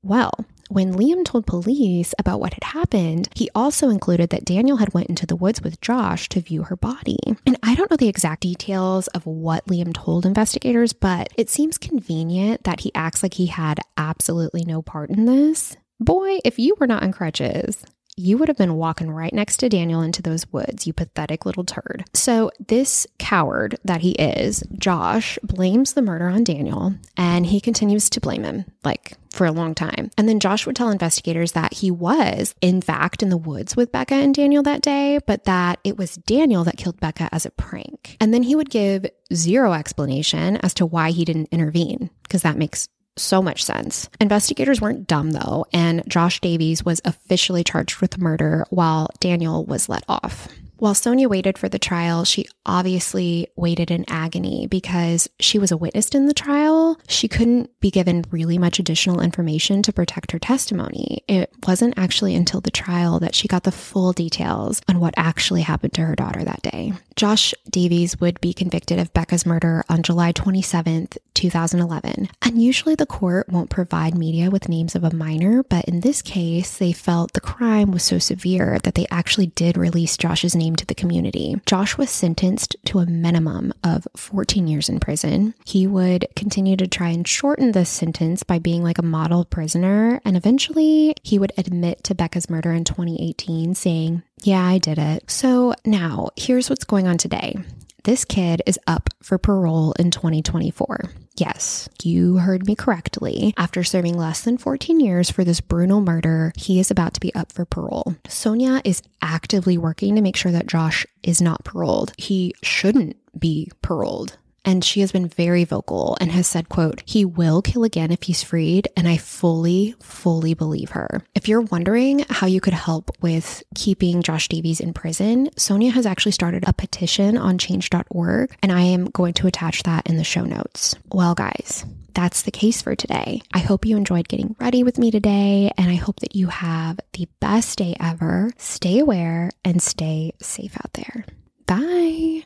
Well, 0.05 0.33
when 0.69 0.95
Liam 0.95 1.25
told 1.25 1.47
police 1.47 2.13
about 2.19 2.41
what 2.41 2.55
had 2.55 2.65
happened, 2.65 3.29
he 3.37 3.49
also 3.55 3.89
included 3.89 4.31
that 4.31 4.45
Daniel 4.45 4.79
had 4.79 4.93
went 4.95 5.09
into 5.09 5.27
the 5.27 5.37
woods 5.37 5.63
with 5.63 5.81
Josh 5.81 6.29
to 6.31 6.41
view 6.41 6.65
her 6.65 6.77
body. 6.77 7.19
And 7.47 7.57
I 7.63 7.75
don't 7.75 7.91
know 7.91 7.97
the 7.97 8.09
exact 8.09 8.43
details 8.43 9.07
of 9.09 9.25
what 9.27 9.67
Liam 9.67 9.95
told 9.95 10.27
investigators, 10.27 10.93
but 10.93 11.29
it 11.37 11.49
seems 11.49 11.79
convenient 11.79 12.65
that 12.65 12.81
he 12.81 12.91
acts 12.95 13.23
like 13.23 13.35
he 13.35 13.47
had 13.47 13.79
absolutely 13.97 14.65
no 14.65 14.83
part 14.83 15.11
in 15.11 15.25
this. 15.27 15.77
Boy, 16.01 16.39
if 16.45 16.59
you 16.59 16.75
were 16.81 16.89
not 16.89 17.05
on 17.05 17.13
crutches, 17.13 17.85
you 18.23 18.39
would 18.39 18.49
have 18.49 18.57
been 18.57 18.77
walking 18.77 19.11
right 19.11 19.33
next 19.33 19.57
to 19.59 19.69
Daniel 19.69 20.01
into 20.01 20.23
those 20.23 20.51
woods, 20.53 20.87
you 20.87 20.93
pathetic 20.93 21.45
little 21.45 21.65
turd. 21.65 22.05
So, 22.15 22.51
this 22.69 23.07
coward 23.19 23.79
that 23.85 24.01
he 24.01 24.13
is, 24.13 24.63
Josh, 24.79 25.39
blames 25.43 25.95
the 25.95 26.03
murder 26.03 26.29
on 26.29 26.45
Daniel 26.45 26.95
and 27.17 27.45
he 27.45 27.61
continues 27.61 28.09
to 28.11 28.21
blame 28.21 28.45
him, 28.45 28.65
like 28.85 29.15
for 29.31 29.47
a 29.47 29.53
long 29.53 29.75
time. 29.75 30.11
And 30.17 30.29
then 30.29 30.41
Josh 30.41 30.67
would 30.67 30.77
tell 30.77 30.91
investigators 30.91 31.53
that 31.53 31.75
he 31.75 31.91
was, 31.91 32.55
in 32.61 32.81
fact, 32.81 33.23
in 33.23 33.29
the 33.29 33.37
woods 33.37 33.75
with 33.77 33.91
Becca 33.91 34.15
and 34.15 34.35
Daniel 34.35 34.63
that 34.63 34.83
day, 34.83 35.19
but 35.27 35.45
that 35.45 35.81
it 35.83 35.97
was 35.97 36.17
Daniel 36.17 36.65
that 36.65 36.77
killed 36.77 37.01
Becca 37.01 37.29
as 37.33 37.45
a 37.45 37.51
prank. 37.51 38.17
And 38.21 38.33
then 38.33 38.45
he 38.45 38.55
would 38.55 38.71
give 38.71 39.07
zero 39.33 39.73
explanation 39.73 40.59
as 40.59 40.75
to 40.75 40.87
why 40.87 41.11
he 41.11 41.25
didn't 41.25 41.49
intervene, 41.51 42.11
because 42.23 42.43
that 42.43 42.59
makes 42.59 42.89
so 43.17 43.43
much 43.43 43.65
sense. 43.65 44.09
Investigators 44.21 44.81
weren't 44.81 45.07
dumb 45.07 45.33
though, 45.33 45.67
and 45.73 46.03
Josh 46.09 46.41
Davies 46.41 46.85
was 46.85 47.01
officially 47.05 47.65
charged 47.65 48.01
with 48.01 48.19
murder 48.19 48.67
while 48.71 49.09
Daniel 49.21 49.65
was 49.65 49.89
let 49.89 50.05
off. 50.09 50.49
While 50.83 50.97
Sonia 50.97 51.29
waited 51.29 51.59
for 51.59 51.69
the 51.69 51.79
trial, 51.79 52.25
she 52.25 52.49
obviously 52.67 53.47
waited 53.55 53.93
in 53.93 54.05
agony 54.09 54.67
because 54.67 55.29
she 55.39 55.57
was 55.61 55.71
a 55.71 55.77
witness 55.77 56.09
in 56.09 56.27
the 56.27 56.35
trial. 56.35 56.99
She 57.07 57.29
couldn't 57.29 57.71
be 57.79 57.93
given 57.93 58.25
really 58.33 58.59
much 58.59 58.81
additional 58.81 59.21
information 59.21 59.85
to 59.85 59.93
protect 59.93 60.33
her 60.33 60.41
testimony. 60.41 61.23
It 61.29 61.53
wasn't 61.69 61.95
actually 61.97 62.35
until 62.35 62.61
the 62.61 62.73
trial 62.73 63.21
that 63.21 63.37
she 63.37 63.47
got 63.47 63.63
the 63.63 63.71
full 63.71 64.13
details 64.13 64.83
on 64.89 64.99
what 64.99 65.15
actually 65.17 65.63
happened 65.63 65.95
to 65.95 66.01
her 66.05 66.17
daughter 66.17 66.43
that 66.43 66.63
day. 66.63 66.95
Josh 67.15 67.55
Davies 67.71 68.19
would 68.19 68.41
be 68.41 68.53
convicted 68.53 68.99
of 68.99 69.13
Becca's 69.13 69.47
murder 69.47 69.85
on 69.89 70.03
July 70.03 70.33
27th, 70.33 71.17
2011. 71.43 72.29
And 72.41 72.63
usually 72.63 72.95
the 72.95 73.05
court 73.05 73.49
won't 73.49 73.69
provide 73.69 74.17
media 74.17 74.49
with 74.49 74.69
names 74.69 74.95
of 74.95 75.03
a 75.03 75.15
minor, 75.15 75.65
but 75.65 75.85
in 75.87 76.01
this 76.01 76.23
case, 76.23 76.79
they 76.79 76.93
felt 76.93 77.33
the 77.33 77.41
crime 77.41 77.91
was 77.91 78.05
so 78.05 78.19
severe 78.19 78.79
that 78.85 78.95
they 78.95 79.07
actually 79.11 79.49
did 79.49 79.77
release 79.77 80.17
Josh's 80.17 80.55
name 80.55 80.77
to 80.77 80.87
the 80.87 80.95
community. 80.95 81.57
Josh 81.67 81.99
was 81.99 82.11
sentenced 82.11 82.77
to 82.85 83.01
a 83.01 83.07
minimum 83.07 83.73
of 83.83 84.07
14 84.17 84.69
years 84.69 84.89
in 84.89 85.01
prison. 85.01 85.55
He 85.65 85.89
would 85.89 86.29
continue 86.37 86.77
to 86.77 86.87
try 86.87 87.09
and 87.09 87.27
shorten 87.27 87.73
this 87.73 87.91
sentence 87.91 88.45
by 88.45 88.61
being 88.61 88.85
like 88.85 88.99
a 88.99 89.03
model 89.03 89.45
prisoner, 89.45 90.21
and 90.25 90.37
eventually 90.37 91.17
he 91.25 91.41
would 91.41 91.53
admit 91.59 92.05
to 92.05 92.15
Becca's 92.15 92.49
murder 92.49 92.73
in 92.73 92.85
2018, 92.85 93.75
saying, 93.75 94.23
Yeah, 94.43 94.65
I 94.65 94.79
did 94.79 94.99
it. 94.99 95.29
So 95.29 95.75
now 95.85 96.31
here's 96.37 96.71
what's 96.71 96.85
going 96.85 97.09
on 97.09 97.19
today. 97.19 97.57
This 98.05 98.25
kid 98.25 98.63
is 98.67 98.81
up 98.89 99.11
for 99.23 99.39
parole 99.39 99.93
in 99.93 100.11
2024. 100.11 101.05
Yes, 101.37 101.89
you 102.03 102.39
heard 102.39 102.67
me 102.67 102.75
correctly. 102.75 103.55
After 103.57 103.85
serving 103.85 104.19
less 104.19 104.41
than 104.41 104.59
14 104.59 104.99
years 104.99 105.31
for 105.31 105.45
this 105.45 105.61
brutal 105.61 106.01
murder, 106.01 106.53
he 106.57 106.81
is 106.81 106.91
about 106.91 107.15
to 107.15 107.21
be 107.21 107.33
up 107.37 107.53
for 107.53 107.65
parole. 107.65 108.17
Sonia 108.27 108.83
is 108.85 109.03
actively 109.23 109.79
working 109.79 110.17
to 110.17 110.21
make 110.21 110.35
sure 110.35 110.51
that 110.51 110.67
Josh 110.67 111.07
is 111.23 111.41
not 111.41 111.63
paroled. 111.63 112.13
He 112.19 112.55
shouldn't 112.61 113.17
be 113.39 113.71
paroled 113.83 114.37
and 114.65 114.85
she 114.85 115.01
has 115.01 115.13
been 115.13 115.29
very 115.29 115.65
vocal 115.65 116.17
and 116.21 116.31
has 116.33 116.47
said 116.47 116.69
quote 116.69 117.03
he 117.05 117.25
will 117.25 117.63
kill 117.63 117.85
again 117.85 118.11
if 118.11 118.23
he's 118.23 118.43
freed 118.43 118.89
and 118.97 119.09
i 119.09 119.17
fully 119.17 119.95
fully 120.01 120.55
believe 120.55 120.91
her 120.91 121.23
if 121.35 121.49
you're 121.49 121.61
wondering 121.61 122.25
how 122.31 122.47
you 122.47 122.61
could 122.61 122.73
help 122.73 123.11
with 123.21 123.63
keeping 123.75 124.23
josh 124.23 124.49
davies 124.49 124.81
in 124.81 124.93
prison 124.93 125.49
sonia 125.57 125.91
has 125.91 126.07
actually 126.07 126.33
started 126.33 126.65
a 126.67 126.73
petition 126.73 127.37
on 127.37 127.59
change.org 127.59 128.55
and 128.63 128.73
i 128.73 128.81
am 128.81 129.07
going 129.07 129.35
to 129.35 129.47
attach 129.47 129.83
that 129.83 130.07
in 130.07 130.17
the 130.17 130.25
show 130.25 130.45
notes 130.45 130.95
well 131.11 131.35
guys 131.35 131.85
that's 132.15 132.43
the 132.43 132.51
case 132.51 132.83
for 132.83 132.95
today. 132.95 133.41
I 133.53 133.59
hope 133.59 133.87
you 133.87 133.97
enjoyed 133.97 134.29
getting 134.29 134.55
ready 134.61 134.83
with 134.83 134.99
me 134.99 135.11
today, 135.11 135.71
and 135.79 135.91
I 135.91 135.95
hope 135.95 136.21
that 136.21 136.37
you 136.37 136.49
have 136.49 137.01
the 137.15 137.29
best 137.41 137.79
day 137.79 137.97
ever. 137.99 138.53
Stay 138.59 138.99
aware 138.99 139.51
and 139.65 139.83
stay 139.83 140.33
safe 140.41 140.77
out 140.77 140.93
there. 140.93 141.25
Bye. 141.67 142.45